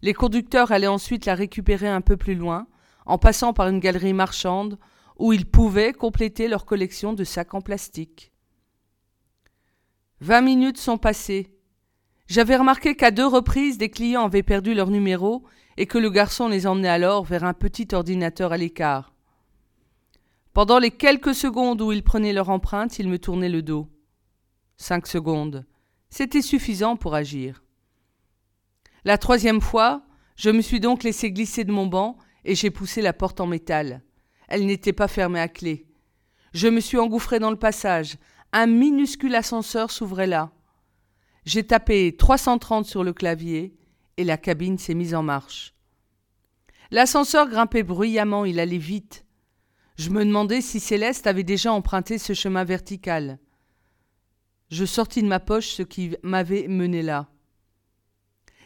Les 0.00 0.14
conducteurs 0.14 0.72
allaient 0.72 0.86
ensuite 0.86 1.26
la 1.26 1.34
récupérer 1.34 1.88
un 1.88 2.00
peu 2.00 2.16
plus 2.16 2.34
loin, 2.34 2.66
en 3.04 3.18
passant 3.18 3.52
par 3.52 3.68
une 3.68 3.80
galerie 3.80 4.12
marchande 4.12 4.78
où 5.18 5.32
ils 5.32 5.46
pouvaient 5.46 5.92
compléter 5.92 6.48
leur 6.48 6.64
collection 6.64 7.12
de 7.12 7.24
sacs 7.24 7.54
en 7.54 7.60
plastique. 7.60 8.32
Vingt 10.20 10.40
minutes 10.40 10.78
sont 10.78 10.98
passées. 10.98 11.52
J'avais 12.26 12.56
remarqué 12.56 12.94
qu'à 12.94 13.10
deux 13.10 13.26
reprises 13.26 13.78
des 13.78 13.90
clients 13.90 14.24
avaient 14.24 14.42
perdu 14.42 14.74
leur 14.74 14.90
numéro 14.90 15.44
et 15.76 15.86
que 15.86 15.98
le 15.98 16.10
garçon 16.10 16.48
les 16.48 16.66
emmenait 16.66 16.88
alors 16.88 17.24
vers 17.24 17.44
un 17.44 17.54
petit 17.54 17.88
ordinateur 17.92 18.52
à 18.52 18.56
l'écart. 18.56 19.14
Pendant 20.52 20.78
les 20.78 20.90
quelques 20.90 21.34
secondes 21.34 21.80
où 21.80 21.92
ils 21.92 22.02
prenaient 22.02 22.32
leur 22.32 22.50
empreinte, 22.50 22.98
ils 22.98 23.08
me 23.08 23.18
tournaient 23.18 23.48
le 23.48 23.62
dos. 23.62 23.88
Cinq 24.76 25.06
secondes. 25.06 25.64
C'était 26.10 26.42
suffisant 26.42 26.96
pour 26.96 27.14
agir. 27.14 27.62
La 29.04 29.18
troisième 29.18 29.60
fois, 29.60 30.02
je 30.36 30.50
me 30.50 30.60
suis 30.60 30.80
donc 30.80 31.04
laissé 31.04 31.30
glisser 31.30 31.64
de 31.64 31.72
mon 31.72 31.86
banc 31.86 32.18
et 32.44 32.54
j'ai 32.54 32.70
poussé 32.70 33.02
la 33.02 33.12
porte 33.12 33.40
en 33.40 33.46
métal. 33.46 34.02
Elle 34.48 34.66
n'était 34.66 34.92
pas 34.92 35.08
fermée 35.08 35.40
à 35.40 35.48
clé. 35.48 35.86
Je 36.52 36.68
me 36.68 36.80
suis 36.80 36.98
engouffré 36.98 37.38
dans 37.38 37.50
le 37.50 37.58
passage. 37.58 38.16
Un 38.52 38.66
minuscule 38.66 39.34
ascenseur 39.34 39.90
s'ouvrait 39.90 40.26
là. 40.26 40.50
J'ai 41.44 41.66
tapé 41.66 42.16
330 42.16 42.86
sur 42.86 43.04
le 43.04 43.12
clavier 43.12 43.76
et 44.16 44.24
la 44.24 44.36
cabine 44.36 44.78
s'est 44.78 44.94
mise 44.94 45.14
en 45.14 45.22
marche. 45.22 45.74
L'ascenseur 46.90 47.48
grimpait 47.48 47.82
bruyamment, 47.82 48.44
il 48.44 48.58
allait 48.60 48.78
vite. 48.78 49.26
Je 49.96 50.10
me 50.10 50.24
demandais 50.24 50.60
si 50.60 50.80
Céleste 50.80 51.26
avait 51.26 51.44
déjà 51.44 51.72
emprunté 51.72 52.18
ce 52.18 52.32
chemin 52.32 52.64
vertical. 52.64 53.38
Je 54.70 54.84
sortis 54.84 55.22
de 55.22 55.28
ma 55.28 55.40
poche 55.40 55.68
ce 55.68 55.82
qui 55.82 56.16
m'avait 56.22 56.68
mené 56.68 57.02
là. 57.02 57.28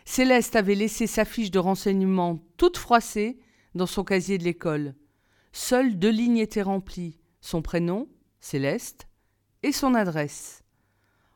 Céleste 0.04 0.56
avait 0.56 0.74
laissé 0.74 1.06
sa 1.06 1.24
fiche 1.24 1.50
de 1.50 1.58
renseignement 1.58 2.40
toute 2.56 2.76
froissée 2.76 3.38
dans 3.74 3.86
son 3.86 4.04
casier 4.04 4.38
de 4.38 4.44
l'école. 4.44 4.94
Seules 5.52 5.98
deux 5.98 6.10
lignes 6.10 6.38
étaient 6.38 6.62
remplies 6.62 7.18
son 7.40 7.60
prénom, 7.60 8.08
Céleste, 8.40 9.06
et 9.62 9.72
son 9.72 9.94
adresse. 9.94 10.64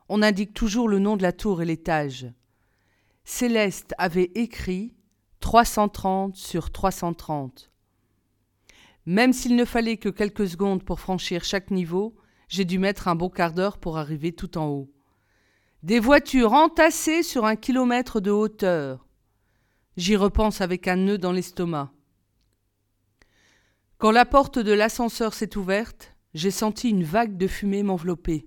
On 0.09 0.23
indique 0.23 0.55
toujours 0.55 0.89
le 0.89 0.99
nom 0.99 1.17
de 1.17 1.23
la 1.23 1.33
tour 1.33 1.63
et 1.63 1.65
l'étage. 1.65 2.27
Céleste 3.25 3.95
avait 3.99 4.31
écrit 4.35 4.95
330 5.41 6.35
sur 6.35 6.71
330. 6.71 7.71
Même 9.05 9.33
s'il 9.33 9.55
ne 9.55 9.65
fallait 9.65 9.97
que 9.97 10.09
quelques 10.09 10.49
secondes 10.49 10.83
pour 10.83 11.01
franchir 11.01 11.45
chaque 11.45 11.71
niveau, 11.71 12.17
j'ai 12.49 12.65
dû 12.65 12.79
mettre 12.79 13.09
un 13.09 13.15
bon 13.15 13.29
quart 13.29 13.53
d'heure 13.53 13.79
pour 13.79 13.99
arriver 13.99 14.33
tout 14.33 14.59
en 14.59 14.67
haut. 14.67 14.93
Des 15.83 16.01
voitures 16.01 16.53
entassées 16.53 17.23
sur 17.23 17.45
un 17.45 17.57
kilomètre 17.57 18.21
de 18.21 18.31
hauteur. 18.31 19.07
J'y 19.97 20.17
repense 20.17 20.61
avec 20.61 20.89
un 20.89 20.97
nœud 20.97 21.19
dans 21.19 21.33
l'estomac. 21.33 21.93
Quand 23.99 24.11
la 24.11 24.27
porte 24.27 24.59
de 24.59 24.73
l'ascenseur 24.73 25.33
s'est 25.33 25.57
ouverte, 25.57 26.15
j'ai 26.35 26.51
senti 26.51 26.91
une 26.91 27.03
vague 27.03 27.39
de 27.39 27.47
fumée 27.47 27.83
m'envelopper. 27.83 28.47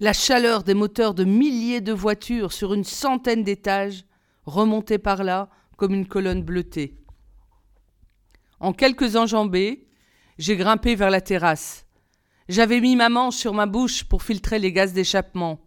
La 0.00 0.14
chaleur 0.14 0.62
des 0.62 0.72
moteurs 0.72 1.12
de 1.12 1.24
milliers 1.24 1.82
de 1.82 1.92
voitures 1.92 2.54
sur 2.54 2.72
une 2.72 2.84
centaine 2.84 3.44
d'étages 3.44 4.06
remontait 4.44 4.98
par 4.98 5.24
là 5.24 5.50
comme 5.76 5.92
une 5.92 6.08
colonne 6.08 6.42
bleutée. 6.42 6.96
En 8.58 8.72
quelques 8.72 9.16
enjambées, 9.16 9.88
j'ai 10.38 10.56
grimpé 10.56 10.94
vers 10.94 11.10
la 11.10 11.20
terrasse. 11.20 11.86
J'avais 12.48 12.80
mis 12.80 12.96
ma 12.96 13.10
manche 13.10 13.36
sur 13.36 13.52
ma 13.52 13.66
bouche 13.66 14.04
pour 14.04 14.22
filtrer 14.22 14.58
les 14.58 14.72
gaz 14.72 14.94
d'échappement. 14.94 15.60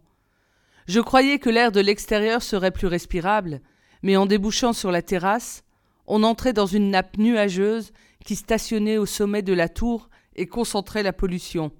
Je 0.88 0.98
croyais 0.98 1.38
que 1.38 1.50
l'air 1.50 1.70
de 1.70 1.80
l'extérieur 1.80 2.42
serait 2.42 2.72
plus 2.72 2.88
respirable, 2.88 3.60
mais 4.02 4.16
en 4.16 4.26
débouchant 4.26 4.72
sur 4.72 4.90
la 4.90 5.02
terrasse, 5.02 5.62
on 6.08 6.24
entrait 6.24 6.52
dans 6.52 6.66
une 6.66 6.90
nappe 6.90 7.18
nuageuse 7.18 7.92
qui 8.24 8.36
stationnait 8.36 8.98
au 8.98 9.06
sommet 9.06 9.42
de 9.42 9.52
la 9.52 9.68
tour 9.68 10.10
et 10.36 10.46
concentrait 10.46 11.02
la 11.02 11.12
pollution. 11.12 11.72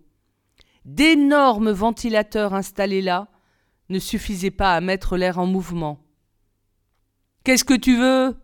D'énormes 0.85 1.71
ventilateurs 1.71 2.55
installés 2.55 3.03
là 3.03 3.29
ne 3.89 3.99
suffisaient 3.99 4.51
pas 4.51 4.75
à 4.75 4.81
mettre 4.81 5.17
l'air 5.17 5.39
en 5.39 5.47
mouvement. 5.47 6.05
Qu'est-ce 7.45 7.65
que 7.65 7.75
tu 7.75 7.97
veux? 7.97 8.37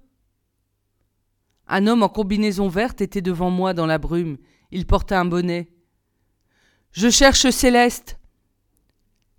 Un 1.69 1.87
homme 1.87 2.03
en 2.03 2.09
combinaison 2.09 2.69
verte 2.69 3.01
était 3.01 3.23
devant 3.23 3.51
moi 3.51 3.75
dans 3.75 3.87
la 3.87 3.99
brume. 3.99 4.39
Il 4.71 4.87
portait 4.87 5.15
un 5.15 5.25
bonnet. 5.25 5.69
Je 6.93 7.11
cherche 7.11 7.51
Céleste. 7.51 8.19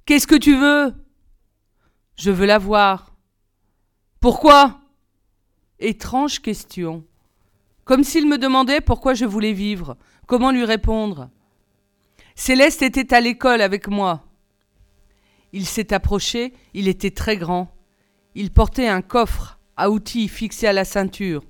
Qu'est-ce 0.06 0.28
que 0.28 0.36
tu 0.36 0.56
veux? 0.58 0.93
Je 2.15 2.32
veux 2.32 2.46
la 2.46 2.58
voir. 2.58 3.15
Pourquoi? 4.20 4.82
Étrange 5.80 6.41
question 6.41 7.07
comme 7.88 8.04
s'il 8.04 8.28
me 8.28 8.38
demandait 8.38 8.82
pourquoi 8.82 9.13
je 9.13 9.23
voulais 9.23 9.54
vivre, 9.54 9.95
comment 10.28 10.52
lui 10.52 10.65
répondre? 10.65 11.30
Céleste 12.36 12.82
était 12.82 13.13
à 13.13 13.21
l'école 13.21 13.62
avec 13.62 13.88
moi. 13.88 14.26
Il 15.54 15.65
s'est 15.65 15.93
approché, 15.93 16.54
il 16.73 16.89
était 16.89 17.12
très 17.12 17.38
grand. 17.38 17.73
Il 18.36 18.52
portait 18.52 18.89
un 18.89 19.02
coffre 19.02 19.58
à 19.78 19.89
outils 19.89 20.28
fixé 20.28 20.67
à 20.67 20.73
la 20.73 20.84
ceinture. 20.84 21.43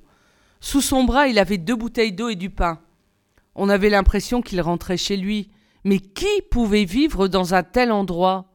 Sous 0.60 0.82
son 0.82 1.06
bras, 1.06 1.28
il 1.28 1.39
avait 1.39 1.58
deux 1.58 1.76
bouteilles 1.76 2.13
d'eau 2.13 2.30
et 2.30 2.36
du 2.36 2.52
pain. 2.52 2.80
On 3.56 3.67
avait 3.67 3.89
l'impression 3.89 4.43
qu'il 4.43 4.62
rentrait 4.62 4.95
chez 4.95 5.17
lui. 5.17 5.50
Mais 5.84 6.00
qui 6.00 6.41
pouvait 6.52 6.86
vivre 6.86 7.28
dans 7.28 7.56
un 7.56 7.63
tel 7.63 7.91
endroit? 7.91 8.54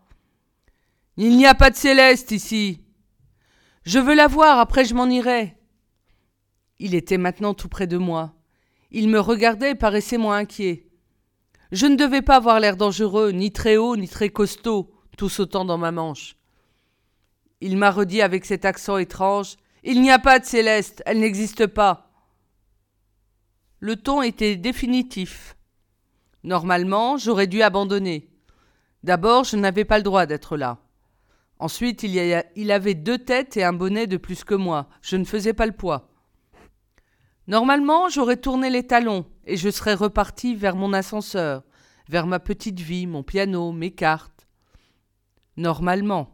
Il 1.16 1.36
n'y 1.36 1.46
a 1.46 1.54
pas 1.54 1.70
de 1.70 1.76
céleste 1.76 2.30
ici. 2.30 2.80
Je 3.84 3.98
veux 3.98 4.14
la 4.14 4.28
voir, 4.28 4.60
après 4.60 4.84
je 4.84 4.94
m'en 4.94 5.06
irai. 5.06 5.56
Il 6.84 6.96
était 6.96 7.16
maintenant 7.16 7.54
tout 7.54 7.68
près 7.68 7.86
de 7.86 7.96
moi. 7.96 8.34
Il 8.90 9.08
me 9.08 9.20
regardait 9.20 9.70
et 9.70 9.74
paraissait 9.76 10.18
moins 10.18 10.38
inquiet. 10.38 10.88
Je 11.70 11.86
ne 11.86 11.94
devais 11.94 12.22
pas 12.22 12.34
avoir 12.34 12.58
l'air 12.58 12.76
dangereux, 12.76 13.30
ni 13.30 13.52
très 13.52 13.76
haut, 13.76 13.96
ni 13.96 14.08
très 14.08 14.30
costaud, 14.30 14.92
tout 15.16 15.28
sautant 15.28 15.64
dans 15.64 15.78
ma 15.78 15.92
manche. 15.92 16.34
Il 17.60 17.76
m'a 17.76 17.92
redit 17.92 18.20
avec 18.20 18.44
cet 18.44 18.64
accent 18.64 18.98
étrange 18.98 19.58
Il 19.84 20.02
n'y 20.02 20.10
a 20.10 20.18
pas 20.18 20.40
de 20.40 20.44
céleste, 20.44 21.04
elle 21.06 21.20
n'existe 21.20 21.68
pas. 21.68 22.10
Le 23.78 23.94
ton 23.94 24.20
était 24.20 24.56
définitif. 24.56 25.56
Normalement, 26.42 27.16
j'aurais 27.16 27.46
dû 27.46 27.62
abandonner. 27.62 28.28
D'abord, 29.04 29.44
je 29.44 29.56
n'avais 29.56 29.84
pas 29.84 29.98
le 29.98 30.02
droit 30.04 30.26
d'être 30.26 30.56
là. 30.56 30.78
Ensuite, 31.60 32.02
il, 32.02 32.44
il 32.56 32.72
avait 32.72 32.94
deux 32.94 33.18
têtes 33.18 33.56
et 33.56 33.62
un 33.62 33.72
bonnet 33.72 34.08
de 34.08 34.16
plus 34.16 34.42
que 34.42 34.56
moi. 34.56 34.88
Je 35.00 35.14
ne 35.14 35.24
faisais 35.24 35.54
pas 35.54 35.66
le 35.66 35.70
poids. 35.70 36.08
Normalement, 37.48 38.08
j'aurais 38.08 38.36
tourné 38.36 38.70
les 38.70 38.86
talons 38.86 39.26
et 39.44 39.56
je 39.56 39.68
serais 39.68 39.94
reparti 39.94 40.54
vers 40.54 40.76
mon 40.76 40.92
ascenseur, 40.92 41.64
vers 42.08 42.26
ma 42.26 42.38
petite 42.38 42.80
vie, 42.80 43.06
mon 43.06 43.22
piano, 43.22 43.72
mes 43.72 43.90
cartes. 43.90 44.46
Normalement. 45.56 46.30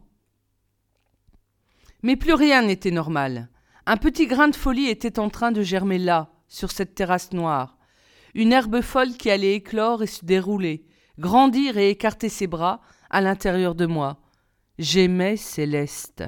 Mais 2.03 2.15
plus 2.15 2.33
rien 2.33 2.61
n'était 2.61 2.91
normal. 2.91 3.49
Un 3.85 3.97
petit 3.97 4.27
grain 4.27 4.47
de 4.49 4.55
folie 4.55 4.87
était 4.87 5.19
en 5.19 5.29
train 5.29 5.51
de 5.51 5.63
germer 5.63 5.97
là, 5.97 6.29
sur 6.47 6.71
cette 6.71 6.95
terrasse 6.95 7.33
noire. 7.33 7.77
Une 8.35 8.53
herbe 8.53 8.81
folle 8.81 9.13
qui 9.13 9.31
allait 9.31 9.55
éclore 9.55 10.03
et 10.03 10.07
se 10.07 10.23
dérouler, 10.23 10.85
grandir 11.17 11.77
et 11.77 11.89
écarter 11.89 12.29
ses 12.29 12.47
bras 12.47 12.81
à 13.09 13.21
l'intérieur 13.21 13.73
de 13.73 13.87
moi. 13.87 14.21
J'aimais 14.77 15.37
Céleste. 15.37 16.23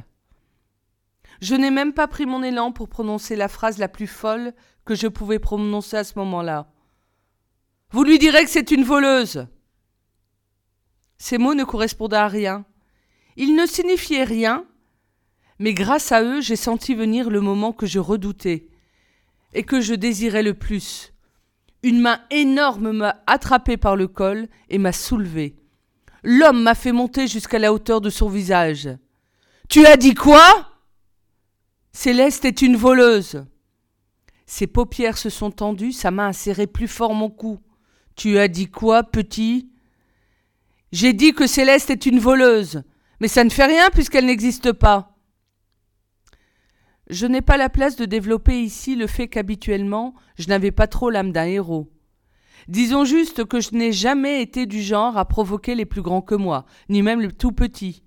Je 1.42 1.56
n'ai 1.56 1.72
même 1.72 1.94
pas 1.94 2.08
pris 2.08 2.28
mon 2.28 2.44
élan 2.44 2.72
pour 2.72 2.88
prononcer 2.88 3.36
la 3.36 3.48
phrase 3.48 3.80
la 3.80 3.88
plus 3.88 4.08
folle 4.08 4.54
que 4.86 4.94
je 4.94 5.08
pouvais 5.08 5.40
prononcer 5.40 5.98
à 5.98 6.04
ce 6.04 6.18
moment-là. 6.20 6.72
Vous 7.90 8.04
lui 8.04 8.20
direz 8.20 8.44
que 8.44 8.50
c'est 8.50 8.72
une 8.72 8.84
voleuse. 8.84 9.48
Ces 11.18 11.40
mots 11.40 11.56
ne 11.56 11.64
correspondaient 11.64 12.16
à 12.16 12.28
rien. 12.28 12.66
Ils 13.38 13.56
ne 13.56 13.66
signifiaient 13.66 14.24
rien, 14.24 14.66
mais 15.58 15.74
grâce 15.74 16.12
à 16.12 16.24
eux, 16.24 16.42
j'ai 16.42 16.56
senti 16.56 16.94
venir 16.94 17.30
le 17.30 17.42
moment 17.42 17.74
que 17.74 17.86
je 17.86 18.00
redoutais 18.00 18.68
et 19.54 19.64
que 19.64 19.82
je 19.82 19.94
désirais 19.94 20.44
le 20.44 20.54
plus. 20.54 21.12
Une 21.84 22.02
main 22.02 22.22
énorme 22.30 22.92
m'a 22.92 23.24
attrapé 23.26 23.78
par 23.78 23.96
le 23.96 24.08
col 24.08 24.48
et 24.70 24.78
m'a 24.78 24.92
soulevé. 24.92 25.56
L'homme 26.24 26.62
m'a 26.62 26.76
fait 26.76 26.92
monter 26.92 27.28
jusqu'à 27.28 27.58
la 27.58 27.74
hauteur 27.74 28.00
de 28.00 28.12
son 28.12 28.30
visage. 28.30 28.90
Tu 29.70 29.86
as 29.88 29.98
dit 29.98 30.14
quoi? 30.14 30.71
Céleste 31.94 32.46
est 32.46 32.62
une 32.62 32.78
voleuse. 32.78 33.46
Ses 34.46 34.68
paupières 34.68 35.18
se 35.18 35.30
sont 35.30 35.52
tendues, 35.52 35.92
sa 35.92 36.10
main 36.12 36.30
a 36.30 36.34
serré 36.34 36.68
plus 36.68 36.88
fort 36.88 37.14
mon 37.14 37.30
cou. 37.30 37.60
Tu 38.16 38.38
as 38.38 38.48
dit 38.48 38.68
quoi, 38.68 39.04
petit? 39.04 39.70
J'ai 40.92 41.14
dit 41.14 41.34
que 41.34 41.48
Céleste 41.48 41.90
est 41.90 42.06
une 42.06 42.20
voleuse, 42.20 42.84
mais 43.20 43.28
ça 43.28 43.44
ne 43.44 43.50
fait 43.50 43.66
rien 43.66 43.90
puisqu'elle 43.90 44.26
n'existe 44.26 44.72
pas. 44.74 45.18
Je 47.10 47.26
n'ai 47.28 47.42
pas 47.42 47.58
la 47.58 47.70
place 47.70 47.98
de 47.98 48.06
développer 48.06 48.62
ici 48.62 48.96
le 48.96 49.08
fait 49.08 49.28
qu'habituellement 49.28 50.14
je 50.38 50.48
n'avais 50.48 50.72
pas 50.72 50.88
trop 50.88 51.10
l'âme 51.10 51.34
d'un 51.34 51.46
héros. 51.46 51.92
Disons 52.68 53.06
juste 53.06 53.46
que 53.46 53.60
je 53.60 53.76
n'ai 53.76 53.92
jamais 53.92 54.42
été 54.42 54.66
du 54.66 54.82
genre 54.82 55.18
à 55.18 55.26
provoquer 55.26 55.76
les 55.76 55.86
plus 55.86 56.02
grands 56.02 56.22
que 56.22 56.36
moi, 56.36 56.66
ni 56.90 57.02
même 57.02 57.20
les 57.20 57.32
tout 57.32 57.52
petits. 57.52 58.04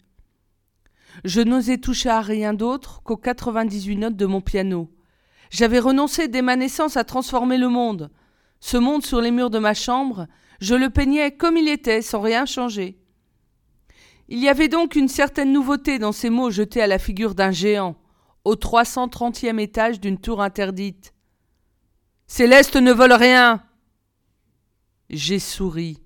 Je 1.23 1.41
n'osais 1.41 1.79
toucher 1.79 2.09
à 2.09 2.21
rien 2.21 2.55
d'autre 2.55 3.03
qu'aux 3.05 3.17
98 3.17 3.97
notes 3.97 4.17
de 4.17 4.27
mon 4.27 4.41
piano. 4.41 4.91
J'avais 5.51 5.79
renoncé 5.79 6.27
dès 6.27 6.43
ma 6.43 6.57
naissance 6.57 6.97
à 6.97 7.05
transformer 7.05 7.59
le 7.59 7.69
monde. 7.69 8.11
Ce 8.59 8.77
monde 8.77 9.05
sur 9.05 9.21
les 9.21 9.31
murs 9.31 9.51
de 9.51 9.59
ma 9.59 9.75
chambre, 9.75 10.27
je 10.61 10.75
le 10.75 10.91
peignais 10.91 11.37
comme 11.37 11.57
il 11.57 11.69
était, 11.69 12.03
sans 12.03 12.21
rien 12.21 12.47
changer. 12.47 12.99
Il 14.29 14.39
y 14.39 14.49
avait 14.49 14.69
donc 14.69 14.97
une 14.97 15.09
certaine 15.09 15.53
nouveauté 15.53 15.99
dans 15.99 16.13
ces 16.13 16.31
mots 16.31 16.51
jetés 16.51 16.83
à 16.83 16.87
la 16.87 16.99
figure 16.99 17.35
d'un 17.35 17.51
géant, 17.51 17.95
au 18.45 18.55
330e 18.55 19.59
étage 19.61 20.01
d'une 20.01 20.19
tour 20.19 20.43
interdite. 20.43 21.15
Céleste 22.27 22.77
ne 22.77 22.93
vole 22.93 23.13
rien. 23.13 23.63
J'ai 25.11 25.39
souri. 25.39 26.03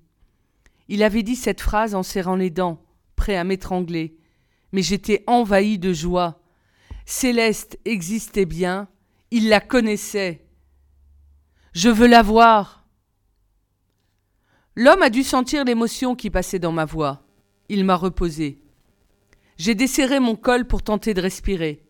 Il 0.89 1.01
avait 1.01 1.23
dit 1.23 1.37
cette 1.37 1.61
phrase 1.61 1.95
en 1.95 2.03
serrant 2.03 2.35
les 2.35 2.49
dents, 2.49 2.83
prêt 3.15 3.37
à 3.37 3.43
m'étrangler 3.43 4.18
mais 4.71 4.81
j'étais 4.81 5.23
envahi 5.27 5.79
de 5.79 5.93
joie. 5.93 6.41
Céleste 7.05 7.79
existait 7.85 8.45
bien, 8.45 8.87
il 9.31 9.49
la 9.49 9.59
connaissait. 9.59 10.45
Je 11.73 11.89
veux 11.89 12.07
la 12.07 12.21
voir. 12.21 12.85
L'homme 14.75 15.01
a 15.01 15.09
dû 15.09 15.23
sentir 15.23 15.65
l'émotion 15.65 16.15
qui 16.15 16.29
passait 16.29 16.59
dans 16.59 16.71
ma 16.71 16.85
voix. 16.85 17.25
Il 17.67 17.83
m'a 17.83 17.95
reposé. 17.95 18.61
J'ai 19.57 19.75
desserré 19.75 20.19
mon 20.19 20.35
col 20.35 20.65
pour 20.65 20.83
tenter 20.83 21.13
de 21.13 21.21
respirer. 21.21 21.83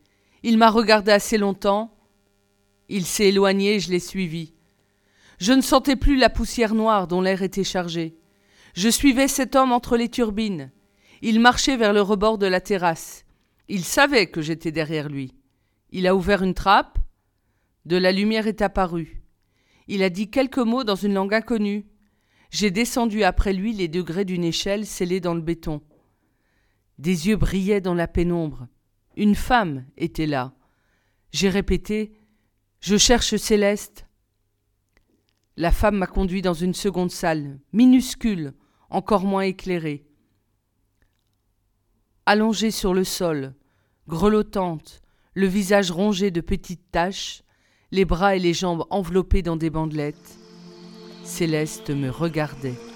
Il 0.44 0.58
m'a 0.58 0.70
regardé 0.70 1.12
assez 1.12 1.38
longtemps. 1.38 1.96
Il 2.88 3.06
s'est 3.06 3.28
éloigné, 3.28 3.80
je 3.80 3.92
l'ai 3.92 4.00
suivi. 4.00 4.54
Je 5.38 5.54
ne 5.54 5.62
sentais 5.62 5.96
plus 5.96 6.18
la 6.18 6.30
poussière 6.30 6.74
noire 6.74 7.08
dont 7.08 7.22
l'air 7.22 7.44
était 7.44 7.64
chargé. 7.64 8.18
Je 8.74 8.90
suivais 8.90 9.28
cet 9.28 9.56
homme 9.56 9.72
entre 9.72 9.96
les 9.96 10.10
turbines. 10.10 10.72
Il 11.22 11.40
marchait 11.40 11.76
vers 11.76 11.94
le 11.94 12.02
rebord 12.02 12.38
de 12.38 12.48
la 12.48 12.62
terrasse. 12.62 13.26
Il 13.68 13.84
savait 13.84 14.28
que 14.28 14.42
j'étais 14.42 14.72
derrière 14.72 15.10
lui. 15.10 15.36
Il 15.92 16.08
a 16.08 16.16
ouvert 16.16 16.44
une 16.44 16.54
trappe. 16.54 16.98
De 17.86 17.98
la 17.98 18.12
lumière 18.12 18.48
est 18.48 18.62
apparue. 18.62 19.22
Il 19.88 20.04
a 20.04 20.10
dit 20.10 20.30
quelques 20.30 20.60
mots 20.60 20.84
dans 20.84 20.96
une 20.96 21.14
langue 21.14 21.34
inconnue. 21.34 21.88
J'ai 22.52 22.72
descendu 22.72 23.24
après 23.24 23.54
lui 23.54 23.74
les 23.74 23.88
degrés 23.88 24.26
d'une 24.26 24.44
échelle 24.44 24.86
scellée 24.86 25.20
dans 25.20 25.34
le 25.34 25.42
béton. 25.42 25.82
Des 26.98 27.28
yeux 27.28 27.36
brillaient 27.36 27.82
dans 27.82 27.94
la 27.94 28.08
pénombre. 28.08 28.68
Une 29.18 29.36
femme 29.36 29.86
était 29.98 30.26
là. 30.26 30.54
J'ai 31.32 31.50
répété 31.50 32.14
Je 32.80 32.98
cherche 32.98 33.36
Céleste. 33.36 34.06
La 35.58 35.72
femme 35.72 35.98
m'a 35.98 36.08
conduit 36.08 36.42
dans 36.42 36.54
une 36.54 36.74
seconde 36.74 37.12
salle, 37.12 37.60
minuscule, 37.74 38.54
encore 38.90 39.26
moins 39.26 39.42
éclairée 39.42 40.09
allongée 42.30 42.70
sur 42.70 42.94
le 42.94 43.04
sol, 43.04 43.56
grelottante, 44.08 45.02
le 45.34 45.48
visage 45.48 45.90
rongé 45.90 46.30
de 46.30 46.42
petites 46.42 46.92
taches, 46.92 47.42
les 47.90 48.06
bras 48.06 48.36
et 48.36 48.40
les 48.40 48.54
jambes 48.54 48.86
enveloppés 48.92 49.42
dans 49.42 49.56
des 49.56 49.72
bandelettes. 49.72 50.38
Céleste 51.24 51.90
me 51.90 52.12
regardait. 52.12 52.89